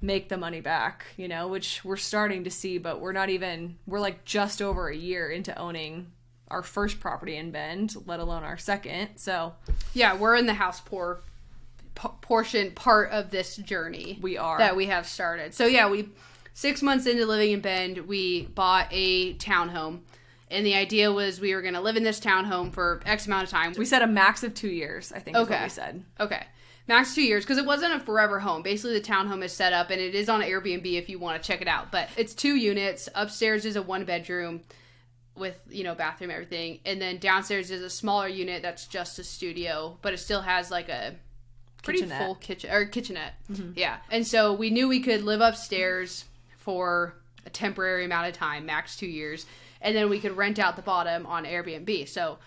[0.01, 3.77] make the money back, you know, which we're starting to see, but we're not even
[3.87, 6.11] we're like just over a year into owning
[6.49, 9.11] our first property in Bend, let alone our second.
[9.15, 9.53] So
[9.93, 11.21] yeah, we're in the house poor
[11.95, 14.19] p- portion part of this journey.
[14.21, 15.53] we are that we have started.
[15.53, 16.09] So yeah, we
[16.53, 19.99] six months into living in Bend, we bought a townhome,
[20.51, 23.43] and the idea was we were going to live in this townhome for X amount
[23.45, 23.73] of time.
[23.77, 25.63] we said a max of two years, I think is what Okay.
[25.63, 26.03] we said.
[26.19, 26.43] okay,
[26.87, 28.61] max two years because it wasn't a forever home.
[28.61, 31.47] Basically, the townhome is set up and it is on Airbnb if you want to
[31.47, 31.91] check it out.
[31.91, 33.07] But it's two units.
[33.15, 34.61] Upstairs is a one bedroom
[35.35, 39.23] with you know bathroom everything, and then downstairs is a smaller unit that's just a
[39.23, 41.15] studio, but it still has like a
[41.83, 42.21] pretty Kitchenette.
[42.25, 43.33] full kitchen or kitchenette.
[43.51, 43.71] Mm-hmm.
[43.75, 43.97] Yeah.
[44.11, 46.25] And so we knew we could live upstairs
[46.57, 49.47] for a temporary amount of time, max 2 years,
[49.81, 52.07] and then we could rent out the bottom on Airbnb.
[52.07, 52.37] So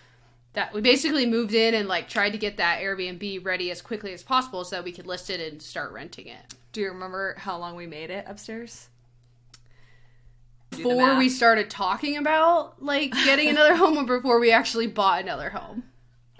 [0.55, 4.13] that we basically moved in and like tried to get that Airbnb ready as quickly
[4.13, 6.55] as possible so that we could list it and start renting it.
[6.71, 8.87] Do you remember how long we made it upstairs?
[10.71, 15.21] Do Before we started talking about like getting another home or before we actually bought
[15.21, 15.83] another home.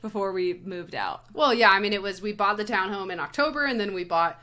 [0.02, 1.26] before we moved out.
[1.34, 4.04] Well, yeah, I mean it was we bought the townhome in October and then we
[4.04, 4.42] bought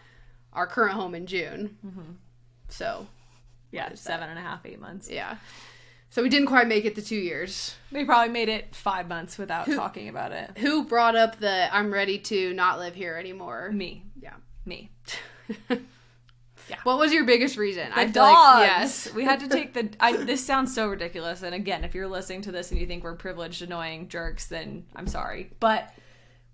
[0.52, 1.78] our current home in June.
[1.84, 2.12] Mm-hmm.
[2.68, 3.06] So,
[3.70, 5.10] Yeah, is seven and a half, eight months.
[5.10, 5.36] Yeah.
[6.12, 7.74] So we didn't quite make it to two years.
[7.90, 10.58] We probably made it five months without talking about it.
[10.58, 13.70] Who brought up the I'm ready to not live here anymore?
[13.72, 14.34] Me, Yeah.
[14.66, 14.90] me.
[16.68, 16.76] Yeah.
[16.84, 17.88] What was your biggest reason?
[17.90, 18.16] The I dogs.
[18.60, 19.12] like yes.
[19.14, 19.90] we had to take the.
[19.98, 21.42] I, this sounds so ridiculous.
[21.42, 24.86] And again, if you're listening to this and you think we're privileged, annoying jerks, then
[24.94, 25.50] I'm sorry.
[25.58, 25.92] But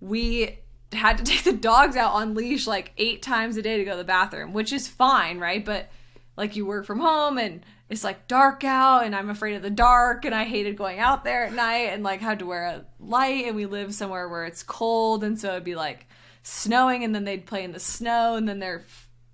[0.01, 0.59] we
[0.93, 3.93] had to take the dogs out on leash like eight times a day to go
[3.93, 5.63] to the bathroom, which is fine, right?
[5.63, 5.91] But
[6.39, 9.69] like you work from home and it's like dark out and I'm afraid of the
[9.71, 12.87] dark and I hated going out there at night and like had to wear a
[13.01, 16.07] light and we live somewhere where it's cold and so it'd be like
[16.43, 18.85] snowing and then they'd play in the snow and then they're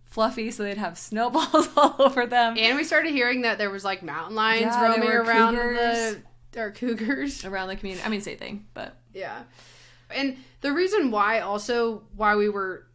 [0.07, 3.85] fluffy so they'd have snowballs all over them And we started hearing that there was
[3.85, 6.17] like mountain lions Yeah, roaming around cougars.
[6.53, 7.45] the or cougars.
[7.45, 8.05] around the community.
[8.07, 9.43] I mean, same thing, but Yeah.
[10.11, 12.87] And the reason why also why we were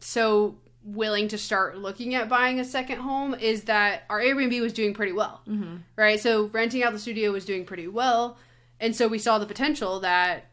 [0.00, 4.72] so willing to start looking at buying a second home is that our Airbnb was
[4.72, 5.42] doing pretty well.
[5.48, 5.76] Mm-hmm.
[5.96, 6.18] Right?
[6.20, 8.38] So renting out the studio was doing pretty well.
[8.80, 10.46] And so we saw the potential that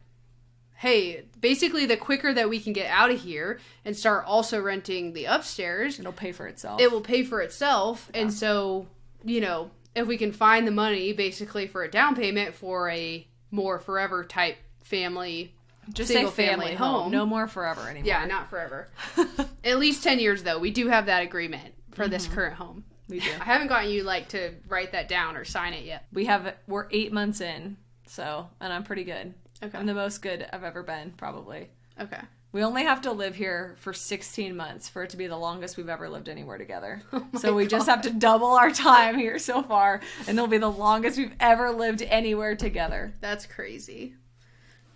[0.76, 5.14] hey, basically the quicker that we can get out of here and start also renting
[5.14, 6.80] the upstairs, it'll pay for itself.
[6.80, 8.10] it will pay for itself.
[8.12, 8.86] And so,
[9.24, 13.26] you know, if we can find the money basically for a down payment for a
[13.50, 15.55] more forever type family
[15.92, 17.02] Just single say family, family home.
[17.04, 17.12] home.
[17.12, 18.06] No more forever anymore.
[18.06, 18.88] Yeah, not forever.
[19.64, 20.58] At least 10 years though.
[20.58, 22.34] We do have that agreement for this mm-hmm.
[22.34, 22.84] current home.
[23.08, 23.30] we do.
[23.40, 26.06] I haven't gotten you like to write that down or sign it yet.
[26.12, 27.76] We have we're eight months in,
[28.06, 29.34] so and I'm pretty good.
[29.62, 29.76] Okay.
[29.78, 31.70] I'm the most good I've ever been, probably.
[32.00, 32.20] Okay.
[32.52, 35.76] We only have to live here for 16 months for it to be the longest
[35.76, 37.02] we've ever lived anywhere together.
[37.12, 40.58] Oh so we just have to double our time here so far, and it'll be
[40.58, 43.14] the longest we've ever lived anywhere together.
[43.20, 44.14] That's crazy.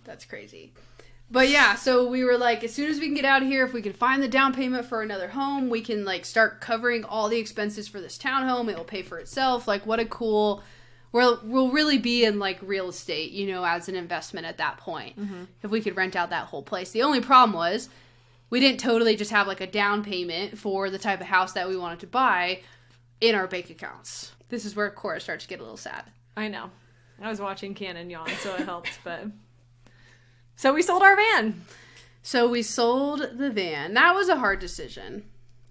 [0.03, 0.73] That's crazy.
[1.31, 3.65] But yeah, so we were like, as soon as we can get out of here,
[3.65, 7.05] if we can find the down payment for another home, we can like start covering
[7.05, 8.69] all the expenses for this townhome.
[8.69, 9.65] It will pay for itself.
[9.65, 10.61] Like, what a cool.
[11.13, 14.77] We'll we'll really be in like real estate, you know, as an investment at that
[14.77, 15.17] point.
[15.17, 15.43] Mm-hmm.
[15.63, 16.91] If we could rent out that whole place.
[16.91, 17.87] The only problem was
[18.49, 21.69] we didn't totally just have like a down payment for the type of house that
[21.69, 22.61] we wanted to buy
[23.21, 24.33] in our bank accounts.
[24.49, 26.03] This is where Cora starts to get a little sad.
[26.35, 26.71] I know.
[27.21, 29.25] I was watching Cannon yawn, so it helped, but.
[30.61, 31.65] So we sold our van.
[32.21, 33.95] So we sold the van.
[33.95, 35.23] That was a hard decision.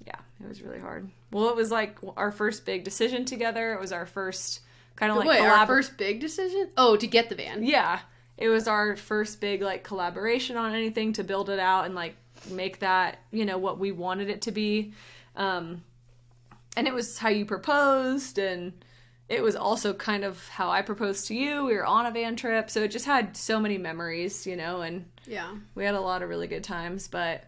[0.04, 1.08] Yeah, it was really hard.
[1.30, 3.72] Well, it was like our first big decision together.
[3.72, 4.62] It was our first
[4.96, 6.70] kind of like Wait, our first big decision?
[6.76, 7.62] Oh, to get the van.
[7.62, 8.00] Yeah,
[8.36, 12.16] it was our first big like collaboration on anything to build it out and like
[12.50, 14.92] make that you know what we wanted it to be.
[15.36, 15.84] Um,
[16.76, 18.72] and it was how you proposed, and
[19.30, 21.64] it was also kind of how I proposed to you.
[21.64, 24.82] We were on a van trip, so it just had so many memories, you know,
[24.82, 25.54] and Yeah.
[25.74, 27.08] we had a lot of really good times.
[27.08, 27.44] But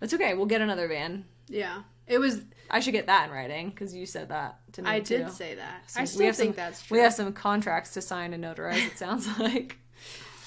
[0.00, 0.34] it's okay.
[0.34, 1.24] We'll get another van.
[1.48, 1.82] Yeah.
[2.08, 4.98] It was I should get that in writing because you said that to me I
[5.00, 5.18] too.
[5.18, 5.88] did say that.
[5.90, 6.96] So I we still have think some- that's true.
[6.96, 8.84] We have some contracts to sign and notarize.
[8.86, 9.76] It sounds like.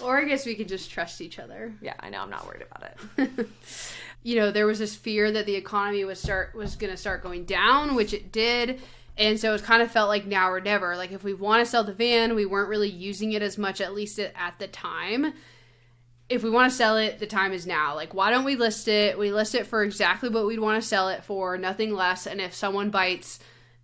[0.02, 1.74] Or I guess we could just trust each other.
[1.82, 2.22] Yeah, I know.
[2.22, 3.48] I'm not worried about it.
[4.24, 7.22] you know, there was this fear that the economy was start was going to start
[7.22, 8.82] going down, which it did.
[9.20, 10.96] And so it kind of felt like now or never.
[10.96, 13.82] Like if we want to sell the van, we weren't really using it as much
[13.82, 15.34] at least at the time.
[16.30, 17.96] If we want to sell it, the time is now.
[17.96, 19.18] Like why don't we list it?
[19.20, 22.28] We list it for exactly what we'd want to sell it for, nothing less.
[22.28, 23.40] And if someone bites,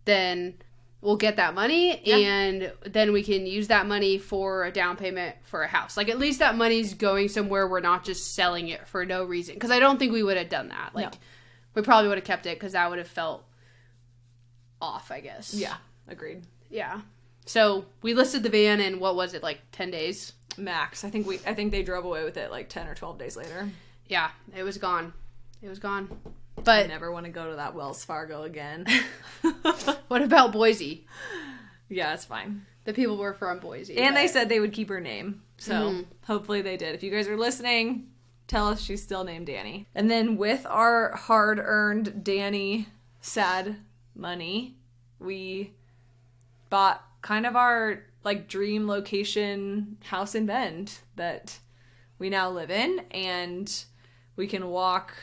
[0.06, 0.54] then
[1.02, 2.16] we'll get that money Yeah.
[2.18, 5.98] and then we can use that money for a down payment for a house.
[5.98, 9.60] Like at least that money's going somewhere we're not just selling it for no reason
[9.60, 10.92] cuz I don't think we would have done that.
[10.96, 11.20] Like No.
[11.76, 13.44] we probably would have kept it cuz that would have felt
[14.82, 15.54] off, I guess.
[15.54, 15.76] Yeah,
[16.08, 16.44] agreed.
[16.70, 17.02] Yeah.
[17.46, 20.34] So, we listed the van in what was it like 10 days?
[20.58, 21.04] Max.
[21.04, 21.40] I think we.
[21.46, 23.68] I think they drove away with it like ten or twelve days later.
[24.08, 25.12] Yeah, it was gone.
[25.62, 26.08] It was gone.
[26.56, 28.86] But I But never want to go to that Wells Fargo again.
[30.08, 31.06] what about Boise?
[31.90, 32.66] yeah, it's fine.
[32.86, 33.98] The people were from Boise.
[33.98, 36.06] And they said they would keep her name, so Mhm.
[36.26, 36.96] hopefully they did.
[36.96, 38.08] If you guys are listening,
[38.48, 39.88] tell us she's still named Danny.
[39.94, 42.88] And then with our hard-earned Danny
[43.22, 43.76] sad
[44.16, 44.76] money,
[45.20, 45.74] we
[46.70, 51.60] bought kind of our like dream location house in Bend that
[52.18, 53.86] we now live in and
[54.36, 55.14] we can walk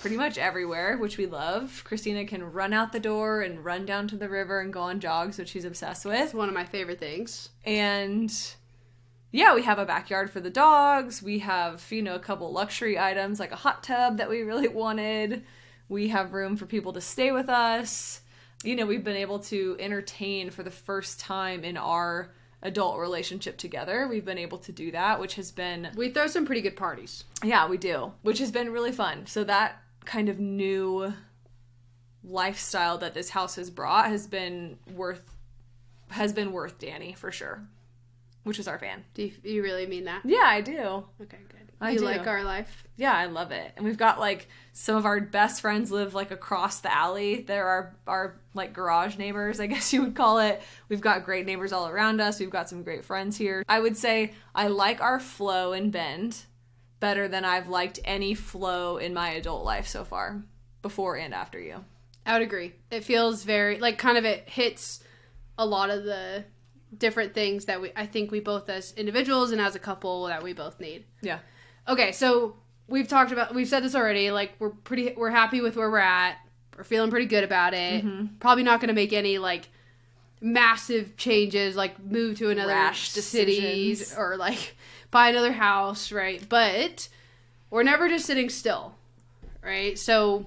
[0.00, 1.82] pretty much everywhere, which we love.
[1.84, 5.00] Christina can run out the door and run down to the river and go on
[5.00, 6.20] jogs, which she's obsessed with.
[6.20, 7.50] it's one of my favorite things.
[7.64, 8.32] And
[9.30, 11.22] yeah, we have a backyard for the dogs.
[11.22, 14.68] We have, you know, a couple luxury items like a hot tub that we really
[14.82, 15.44] wanted.
[15.88, 18.21] We have room for people to stay with us.
[18.62, 22.32] You know, we've been able to entertain for the first time in our
[22.62, 24.06] adult relationship together.
[24.08, 27.24] We've been able to do that, which has been We throw some pretty good parties.
[27.42, 29.26] yeah, we do, which has been really fun.
[29.26, 31.12] So that kind of new
[32.24, 35.34] lifestyle that this house has brought has been worth
[36.10, 37.66] has been worth Danny for sure.
[38.44, 39.04] Which is our fan.
[39.14, 40.22] Do you, you really mean that?
[40.24, 41.04] Yeah, I do.
[41.20, 41.71] Okay, good.
[41.82, 42.04] I you do.
[42.04, 42.84] like our life?
[42.96, 43.72] Yeah, I love it.
[43.76, 47.42] And we've got like some of our best friends live like across the alley.
[47.42, 50.62] They're our our like garage neighbors, I guess you would call it.
[50.88, 52.38] We've got great neighbors all around us.
[52.38, 53.64] We've got some great friends here.
[53.68, 56.44] I would say I like our flow and Bend
[57.00, 60.40] better than I've liked any flow in my adult life so far,
[60.82, 61.84] before and after you.
[62.24, 62.74] I would agree.
[62.92, 65.02] It feels very like kind of it hits
[65.58, 66.44] a lot of the
[66.96, 70.42] different things that we I think we both as individuals and as a couple that
[70.42, 71.04] we both need.
[71.20, 71.40] Yeah.
[71.88, 72.56] Okay, so
[72.86, 74.30] we've talked about we've said this already.
[74.30, 76.36] Like we're pretty we're happy with where we're at.
[76.76, 78.04] We're feeling pretty good about it.
[78.04, 78.36] Mm-hmm.
[78.38, 79.68] Probably not going to make any like
[80.40, 84.76] massive changes like move to another Rash city or like
[85.10, 86.42] buy another house, right?
[86.48, 87.08] But
[87.70, 88.94] we're never just sitting still.
[89.62, 89.98] Right?
[89.98, 90.46] So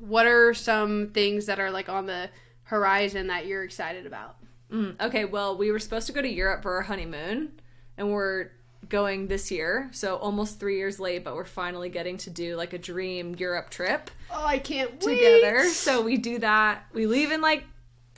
[0.00, 2.30] what are some things that are like on the
[2.64, 4.36] horizon that you're excited about?
[4.72, 7.52] Mm, okay, well, we were supposed to go to Europe for our honeymoon,
[7.96, 8.50] and we're
[8.88, 12.72] going this year, so almost three years late, but we're finally getting to do like
[12.72, 15.64] a dream Europe trip Oh, I can't together.
[15.68, 16.84] So we do that.
[16.92, 17.64] We leave in like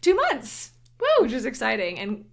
[0.00, 1.24] two months, Woo!
[1.24, 2.24] which is exciting and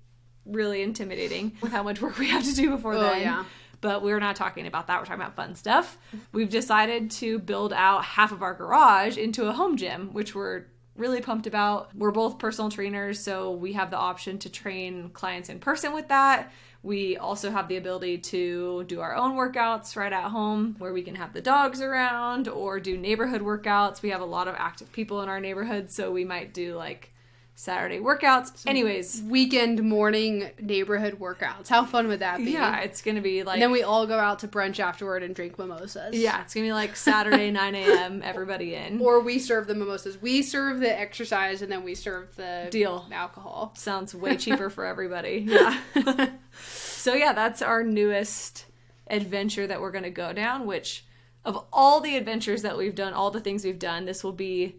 [0.46, 3.22] really intimidating with how much work we have to do before Oh, then.
[3.22, 3.46] yeah.
[3.80, 5.00] But we're not talking about that.
[5.00, 5.98] We're talking about fun stuff.
[6.32, 10.64] We've decided to build out half of our garage into a home gym, which we're
[10.96, 11.96] really pumped about.
[11.96, 16.08] We're both personal trainers, so we have the option to train clients in person with
[16.08, 16.52] that.
[16.88, 21.02] We also have the ability to do our own workouts right at home where we
[21.02, 24.02] can have the dogs around or do neighborhood workouts.
[24.02, 27.12] We have a lot of active people in our neighborhood, so we might do like
[27.60, 28.62] Saturday workouts.
[28.68, 31.68] Anyways, Weekend morning neighborhood workouts.
[31.68, 32.52] How fun would that be?
[32.52, 35.34] yeah, it's gonna be like And then we all go out to brunch afterward and
[35.34, 36.14] drink mimosas.
[36.16, 38.22] yeah, it's gonna be like Saturday 9 a.m.
[38.24, 39.02] Everybody in.
[39.02, 40.22] Or we serve the mimosas.
[40.22, 43.08] We serve the exercise and then we serve the Deal.
[43.12, 43.74] alcohol.
[43.76, 45.44] Sounds way cheaper for everybody.
[45.48, 45.80] Yeah.
[46.62, 48.66] so yeah, that's our newest
[49.08, 50.68] adventure that we're gonna go down.
[50.68, 51.06] Which
[51.44, 54.76] of all the adventures that we've done, all the things we've done, this will be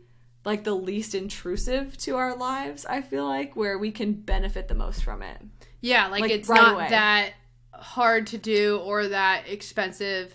[0.49, 2.87] like the least intrusive to our lives.
[2.87, 5.39] I feel like where we can benefit the most from it.
[5.83, 6.89] Yeah, like, Like, it's right not away.
[6.89, 7.35] that
[7.75, 10.35] hard to do or that expensive.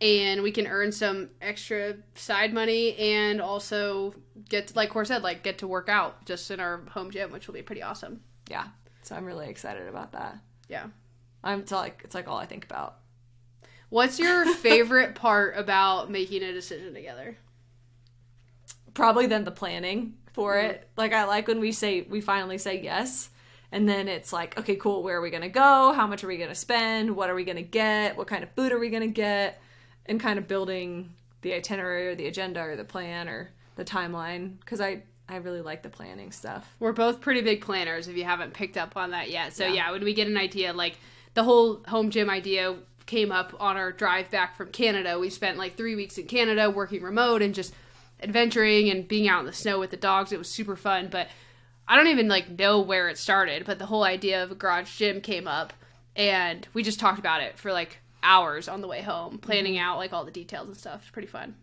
[0.00, 4.14] And we can earn some extra side money and also
[4.48, 7.30] get to, like Core said, like get to work out just in our home gym,
[7.30, 8.22] which will be pretty awesome.
[8.50, 8.68] Yeah.
[9.02, 10.38] So I'm really excited about that.
[10.68, 10.86] Yeah.
[11.44, 12.96] I'm it's like it's like all I think about.
[13.90, 17.36] What's your favorite part about making a decision together?
[18.94, 20.76] Probably then the planning for it.
[20.76, 20.86] Mm-hmm.
[20.96, 23.30] Like I like when we say we finally say yes
[23.70, 25.92] and then it's like, okay, cool, where are we going to go?
[25.94, 27.16] How much are we going to spend?
[27.16, 28.16] What are we going to get?
[28.16, 29.60] What kind of food are we going to get?
[30.06, 34.64] And kind of building the itinerary or the agenda or the plan or the timeline
[34.66, 36.74] cuz I I really like the planning stuff.
[36.78, 39.54] We're both pretty big planners if you haven't picked up on that yet.
[39.54, 39.72] So Yeah.
[39.72, 40.98] yeah, when we get an idea, like
[41.34, 42.76] the whole home gym idea
[43.06, 45.18] came up on our drive back from Canada.
[45.18, 47.72] We spent like three weeks in Canada working remote and just
[48.22, 50.32] adventuring and being out in the snow with the dogs.
[50.32, 51.28] It was super fun, but
[51.86, 54.96] I don't even like know where it started, but the whole idea of a garage
[54.96, 55.72] gym came up
[56.14, 59.84] and we just talked about it for like hours on the way home, planning mm-hmm.
[59.84, 61.00] out like all the details and stuff.
[61.02, 61.56] It's pretty fun.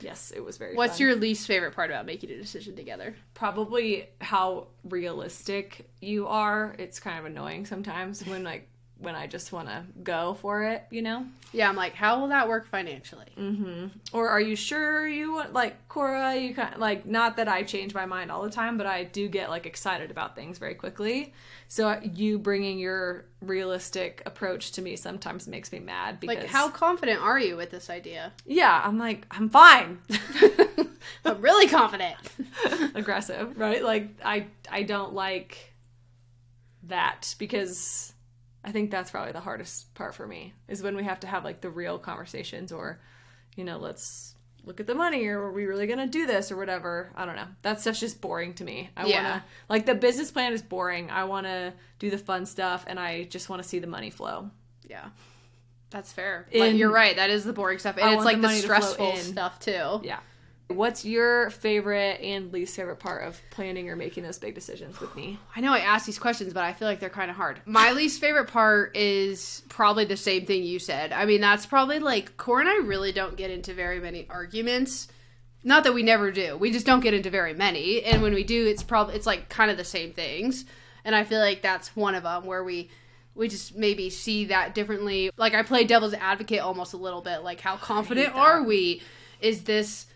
[0.00, 1.06] Yes, it was very What's fun.
[1.06, 3.14] your least favorite part about making a decision together?
[3.34, 6.74] probably how realistic you are.
[6.78, 8.68] It's kind of annoying sometimes when like
[8.98, 11.26] when I just want to go for it, you know?
[11.52, 13.26] Yeah, I'm like, how will that work financially?
[13.38, 13.86] Mm-hmm.
[14.12, 16.34] Or are you sure you want like Cora?
[16.34, 19.28] You kind like not that I change my mind all the time, but I do
[19.28, 21.34] get like excited about things very quickly.
[21.68, 26.46] So uh, you bringing your realistic approach to me sometimes makes me mad because Like,
[26.46, 28.32] how confident are you with this idea?
[28.46, 29.98] yeah, I'm like I'm fine,
[31.24, 32.16] I'm really confident.
[32.94, 33.82] aggressive, right?
[33.84, 35.74] Like I I don't like
[36.84, 38.12] that because
[38.66, 41.44] I think that's probably the hardest part for me is when we have to have
[41.44, 43.00] like the real conversations or
[43.54, 46.50] you know, let's look at the money or are we really going to do this
[46.52, 47.10] or whatever.
[47.16, 47.46] I don't know.
[47.62, 48.90] That stuff's just boring to me.
[48.96, 49.30] I Yeah.
[49.30, 51.08] want to like the business plan is boring.
[51.10, 54.10] I want to do the fun stuff and I just want to see the money
[54.10, 54.50] flow.
[54.88, 55.06] Yeah.
[55.90, 56.48] That's fair.
[56.50, 57.14] In- Like, you're right.
[57.16, 57.96] That is the boring stuff.
[57.96, 60.00] And I it's like the the, money to flow stressful stuff, too.
[60.02, 60.18] Yeah.
[60.68, 65.14] What's your favorite and least favorite part of planning or making those big decisions with
[65.14, 65.38] me?
[65.54, 67.60] I know I asked these questions, but I feel like they're kind of hard.
[67.66, 71.12] My least favorite part is probably the same thing you said.
[71.12, 75.06] I mean, that's probably like Core and I really don't get into very many arguments.
[75.62, 76.56] Not that we never do.
[76.56, 78.02] We just don't get into very many.
[78.02, 80.64] And when we do, it's probably it's like kind of the same things.
[81.04, 82.90] And I feel like that's one of them where we
[83.36, 85.30] we just maybe see that differently.
[85.36, 87.44] Like I play devil's advocate almost a little bit.
[87.44, 89.02] Like how confident are we?
[89.40, 90.06] Is this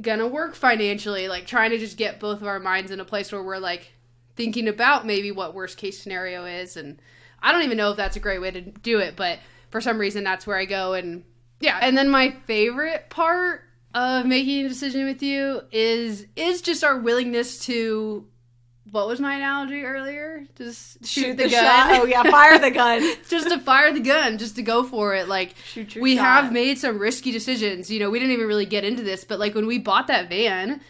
[0.00, 3.32] gonna work financially like trying to just get both of our minds in a place
[3.32, 3.92] where we're like
[4.36, 7.00] thinking about maybe what worst case scenario is and
[7.42, 9.38] i don't even know if that's a great way to do it but
[9.70, 11.24] for some reason that's where i go and
[11.60, 13.62] yeah and then my favorite part
[13.94, 18.26] of making a decision with you is is just our willingness to
[18.90, 22.00] what was my analogy earlier just shoot, the, gun shot.
[22.00, 23.02] Oh yeah, fire the gun.
[23.28, 25.28] just to fire the gun, just to go for it.
[25.28, 26.44] Like Shoot we shot.
[26.44, 27.90] have made some risky decisions.
[27.90, 30.28] You know, we didn't even really get into this, but like when we bought that
[30.28, 30.80] van,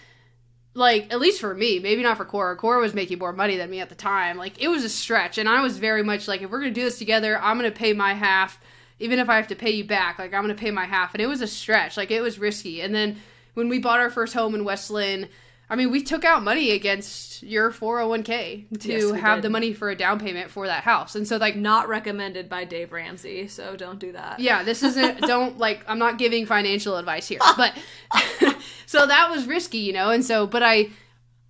[0.75, 2.57] like at least for me, maybe not for Cora.
[2.57, 4.37] Cora was making more money than me at the time.
[4.37, 6.85] Like it was a stretch, and I was very much like, if we're gonna do
[6.85, 8.61] this together, I'm gonna pay my half,
[8.99, 10.19] even if I have to pay you back.
[10.19, 11.97] Like I'm gonna pay my half, and it was a stretch.
[11.97, 12.81] Like it was risky.
[12.83, 13.19] And then
[13.55, 15.29] when we bought our first home in West Linn.
[15.71, 19.43] I mean, we took out money against your 401k to Yes, have did.
[19.45, 21.15] the money for a down payment for that house.
[21.15, 24.41] And so, like, Not recommended by Dave Ramsey, so don't do that.
[24.41, 27.39] yeah, this isn't don't like I'm not giving financial advice here.
[27.57, 27.75] But
[28.87, 30.89] so that was risky, you know, and so but I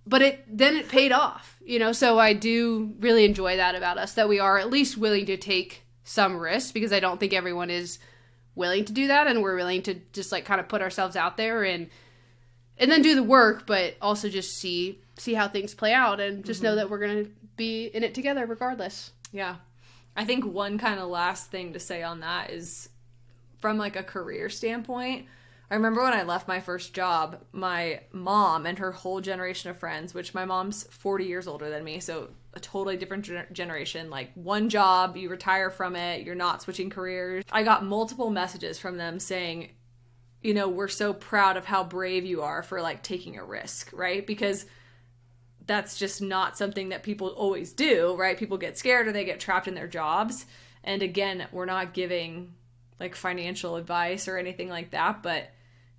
[0.05, 3.97] but it then it paid off, you know, so I do really enjoy that about
[3.97, 7.33] us that we are at least willing to take some risks because I don't think
[7.33, 7.99] everyone is
[8.55, 11.37] willing to do that and we're willing to just like kind of put ourselves out
[11.37, 11.89] there and
[12.81, 16.43] and then do the work but also just see see how things play out and
[16.43, 16.77] just know mm-hmm.
[16.77, 19.11] that we're going to be in it together regardless.
[19.31, 19.57] Yeah.
[20.15, 22.89] I think one kind of last thing to say on that is
[23.59, 25.27] from like a career standpoint,
[25.69, 29.77] I remember when I left my first job, my mom and her whole generation of
[29.77, 34.09] friends, which my mom's 40 years older than me, so a totally different gener- generation,
[34.09, 37.45] like one job, you retire from it, you're not switching careers.
[37.53, 39.69] I got multiple messages from them saying,
[40.41, 43.91] you know, we're so proud of how brave you are for like taking a risk,
[43.93, 44.25] right?
[44.25, 44.65] Because
[45.67, 48.37] that's just not something that people always do, right?
[48.37, 50.45] People get scared or they get trapped in their jobs.
[50.83, 52.53] And again, we're not giving
[52.99, 55.49] like financial advice or anything like that, but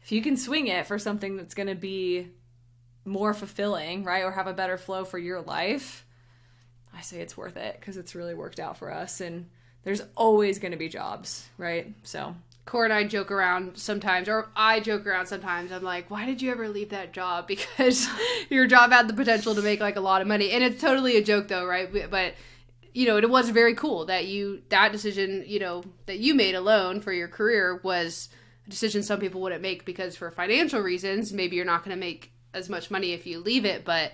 [0.02, 2.28] if you can swing it for something that's going to be
[3.04, 4.24] more fulfilling, right?
[4.24, 6.04] Or have a better flow for your life,
[6.94, 9.48] I say it's worth it because it's really worked out for us and
[9.84, 11.92] there's always going to be jobs, right?
[12.02, 12.34] So,
[12.64, 15.72] Core and I joke around sometimes, or I joke around sometimes.
[15.72, 17.48] I'm like, why did you ever leave that job?
[17.52, 18.08] Because
[18.50, 20.50] your job had the potential to make like a lot of money.
[20.50, 21.90] And it's totally a joke though, right?
[22.10, 22.34] But
[22.94, 26.54] you know, it was very cool that you that decision, you know, that you made
[26.54, 28.28] alone for your career was
[28.66, 32.00] a decision some people wouldn't make because for financial reasons, maybe you're not going to
[32.00, 34.12] make as much money if you leave it, but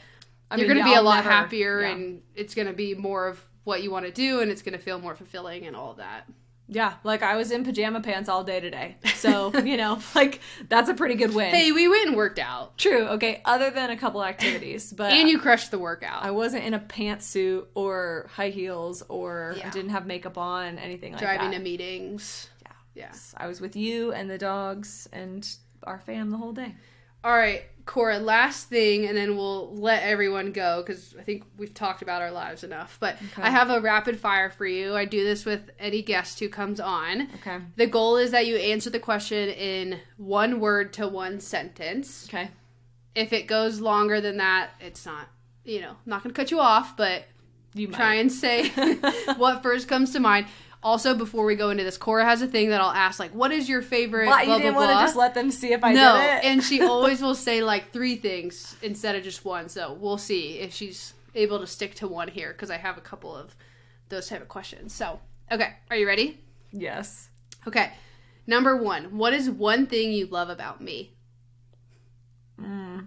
[0.56, 1.92] you're going to be a lot never- happier yeah.
[1.92, 4.72] and it's going to be more of what you want to do and it's going
[4.72, 6.26] to feel more fulfilling and all that.
[6.68, 8.96] Yeah, like I was in pajama pants all day today.
[9.14, 11.50] So, you know, like that's a pretty good win.
[11.54, 12.76] Hey, we went and worked out.
[12.76, 13.06] True.
[13.08, 13.40] Okay.
[13.44, 16.22] Other than a couple activities, but And you crushed the workout.
[16.22, 21.12] I wasn't in a pantsuit or high heels or I didn't have makeup on, anything
[21.12, 21.58] like driving that.
[21.58, 22.50] to meetings.
[22.62, 22.72] Yeah.
[22.94, 23.12] Yeah.
[23.36, 25.48] I was with you and the dogs and
[25.84, 26.74] our fam the whole day.
[27.24, 31.72] All right, Cora, last thing, and then we'll let everyone go because I think we've
[31.72, 32.98] talked about our lives enough.
[33.00, 33.42] But Okay.
[33.42, 34.94] I have a rapid fire for you.
[34.94, 37.28] I do this with any guest who comes on.
[37.36, 37.58] Okay.
[37.76, 42.26] The goal is that you answer the question in one word to one sentence.
[42.28, 42.50] Okay.
[43.14, 45.28] If it goes longer than that, it's not,
[45.64, 47.24] you know, not going to cut you off, but
[47.72, 47.96] You might.
[47.96, 48.68] try and say
[49.38, 50.46] what first comes to mind.
[50.82, 53.50] Also, before we go into this, Cora has a thing that I'll ask, like, what
[53.50, 54.28] is your favorite?
[54.28, 56.24] Why, blah, you didn't blah, want to just let them see if I no, did
[56.24, 56.44] it?
[56.44, 59.68] and she always will say like three things instead of just one.
[59.68, 63.00] So we'll see if she's able to stick to one here because I have a
[63.00, 63.56] couple of
[64.08, 64.94] those type of questions.
[64.94, 65.18] So,
[65.50, 66.40] okay, are you ready?
[66.72, 67.28] yes.
[67.66, 67.90] Okay,
[68.46, 71.12] number one, what is one thing you love about me?
[72.58, 73.00] Hmm.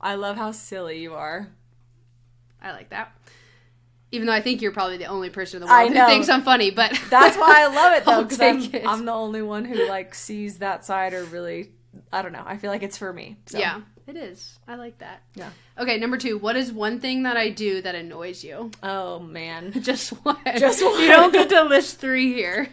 [0.00, 1.48] I love how silly you are.
[2.60, 3.16] I like that.
[4.12, 6.42] Even though I think you're probably the only person in the world who thinks I'm
[6.42, 8.88] funny, but That's why I love it though, because I'm.
[8.88, 11.72] I'm the only one who like sees that side or really,
[12.12, 12.44] I don't know.
[12.44, 13.36] I feel like it's for me.
[13.46, 13.58] So.
[13.58, 14.58] yeah, it is.
[14.68, 15.22] I like that.
[15.34, 15.50] Yeah.
[15.76, 18.70] Okay, number two, what is one thing that I do that annoys you?
[18.82, 19.72] Oh man.
[19.82, 20.38] Just one.
[20.56, 21.00] Just one.
[21.00, 22.68] You don't get to list three here.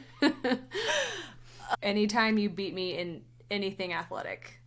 [1.81, 4.59] Anytime you beat me in anything athletic.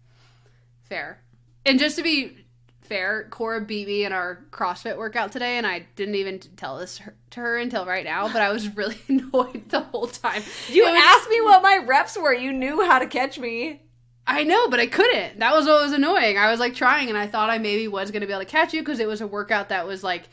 [0.88, 1.22] Fair.
[1.64, 2.45] And just to be
[2.86, 7.00] fair, Cora beat me in our CrossFit workout today, and I didn't even tell this
[7.30, 8.26] to her until right now.
[8.32, 10.42] But I was really annoyed the whole time.
[10.68, 12.32] You was- asked me what my reps were.
[12.34, 13.82] You knew how to catch me.
[14.28, 15.38] I know, but I couldn't.
[15.38, 16.36] That was what was annoying.
[16.36, 18.50] I was like trying, and I thought I maybe was going to be able to
[18.50, 20.24] catch you because it was a workout that was like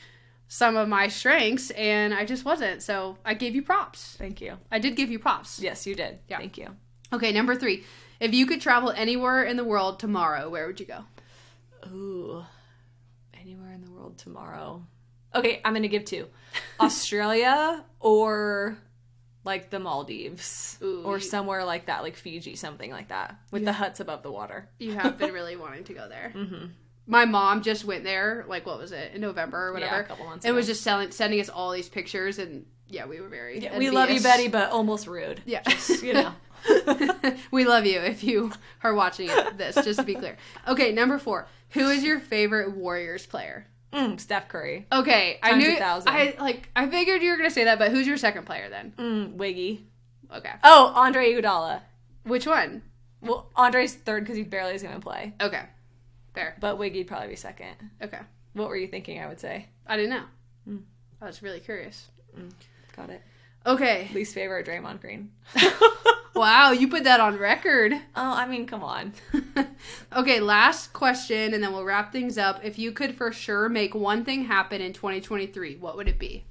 [0.47, 2.81] some of my strengths, and I just wasn't.
[2.81, 4.15] So I gave you props.
[4.17, 4.57] Thank you.
[4.71, 5.59] I did give you props.
[5.59, 6.17] Yes, you did.
[6.27, 6.39] Yeah.
[6.39, 6.69] Thank you.
[7.11, 7.83] Okay, number three.
[8.19, 11.03] If you could travel anywhere in the world tomorrow, where would you go?
[11.91, 12.43] Ooh.
[13.39, 14.85] Anywhere in the world tomorrow.
[15.35, 16.27] Okay, I'm gonna give two.
[16.79, 18.77] Australia or
[19.43, 20.77] like the Maldives.
[20.81, 23.35] Ooh, or you- somewhere like that, like Fiji, something like that.
[23.51, 24.69] With the huts above the water.
[24.79, 26.31] You have been really wanting to go there.
[26.43, 26.65] Mm-hmm.
[27.05, 29.95] My mom just went there, like what was it, in November or whatever.
[29.97, 30.55] Yeah, a couple months and ago.
[30.55, 33.59] was just selling, sending us all these pictures, and yeah, we were very.
[33.59, 34.21] Yeah, we love you.
[34.21, 35.41] Betty, but almost rude.
[35.45, 36.31] Yeah, just, You know.
[37.51, 38.51] we love you if you
[38.83, 39.75] are watching this.
[39.75, 40.37] Just to be clear.
[40.67, 41.47] Okay, number four.
[41.71, 43.65] Who is your favorite Warriors player?
[43.91, 44.87] Mm, Steph Curry.
[44.91, 45.77] Okay, I Times a knew.
[46.07, 46.69] I like.
[46.75, 48.93] I figured you were gonna say that, but who's your second player then?
[48.97, 49.85] Mm, Wiggy.
[50.35, 51.81] Okay, Oh, Andre Iguodala.
[52.23, 52.81] which one?
[53.21, 55.33] Well, Andre's third because he barely is going to play.
[55.39, 55.61] Okay,
[56.33, 56.55] fair.
[56.59, 57.75] But Wiggy'd probably be second.
[58.01, 58.19] Okay,
[58.53, 59.67] What were you thinking I would say?
[59.87, 60.23] I didn't know.
[60.65, 60.77] Hmm.
[61.21, 62.07] I was really curious.
[62.97, 63.21] Got it.
[63.65, 64.09] Okay.
[64.13, 65.31] Least favorite Draymond Green.
[66.33, 67.93] Wow, you put that on record.
[67.93, 69.13] Oh, I mean, come on.
[70.15, 72.59] okay, last question, and then we'll wrap things up.
[72.63, 76.45] If you could for sure make one thing happen in 2023, what would it be?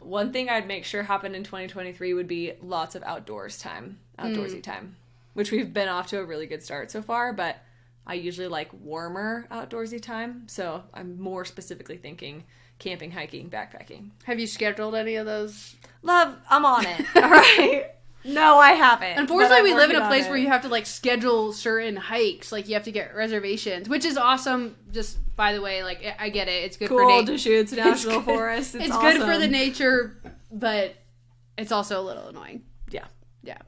[0.00, 4.56] One thing I'd make sure happened in 2023 would be lots of outdoors time, outdoorsy
[4.56, 4.60] hmm.
[4.60, 4.96] time,
[5.34, 7.58] which we've been off to a really good start so far, but
[8.06, 10.48] I usually like warmer outdoorsy time.
[10.48, 12.44] So I'm more specifically thinking
[12.78, 14.10] camping, hiking, backpacking.
[14.24, 15.76] Have you scheduled any of those?
[16.02, 17.06] Love, I'm on it.
[17.16, 17.95] All right.
[18.26, 19.18] No, I haven't.
[19.18, 22.52] Unfortunately, we live in a place where you have to like schedule certain hikes.
[22.52, 24.76] Like you have to get reservations, which is awesome.
[24.92, 26.64] Just by the way, like I- get it.
[26.64, 27.32] It's good for cool nature.
[27.32, 28.74] Deschutes National Forest.
[28.74, 30.20] It's, It's, good for the nature,
[30.50, 30.94] but
[31.56, 32.62] it's also a little annoying.
[32.90, 33.06] Yeah.
[33.42, 33.58] Yeah.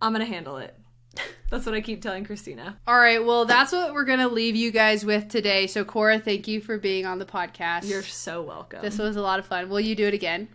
[0.00, 0.74] I'm gonna handle it.
[1.50, 2.78] That's what I keep telling Christina.
[2.86, 5.66] All right, well, that's what we're going to leave you guys with today.
[5.66, 7.88] So, Cora, thank you for being on the podcast.
[7.88, 8.82] You're so welcome.
[8.82, 9.70] This was a lot of fun.
[9.70, 10.48] Will you do it again?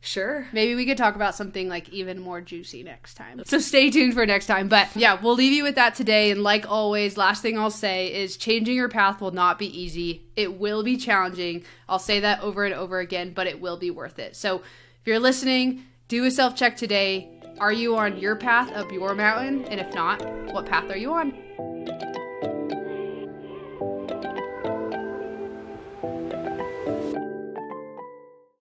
[0.00, 0.46] Sure.
[0.52, 3.42] Maybe we could talk about something like even more juicy next time.
[3.44, 4.68] So stay tuned for next time.
[4.68, 6.30] But yeah, we'll leave you with that today.
[6.30, 10.24] And like always, last thing I'll say is changing your path will not be easy.
[10.36, 11.64] It will be challenging.
[11.88, 14.36] I'll say that over and over again, but it will be worth it.
[14.36, 17.40] So if you're listening, do a self check today.
[17.58, 19.64] Are you on your path up your mountain?
[19.66, 22.19] And if not, what path are you on?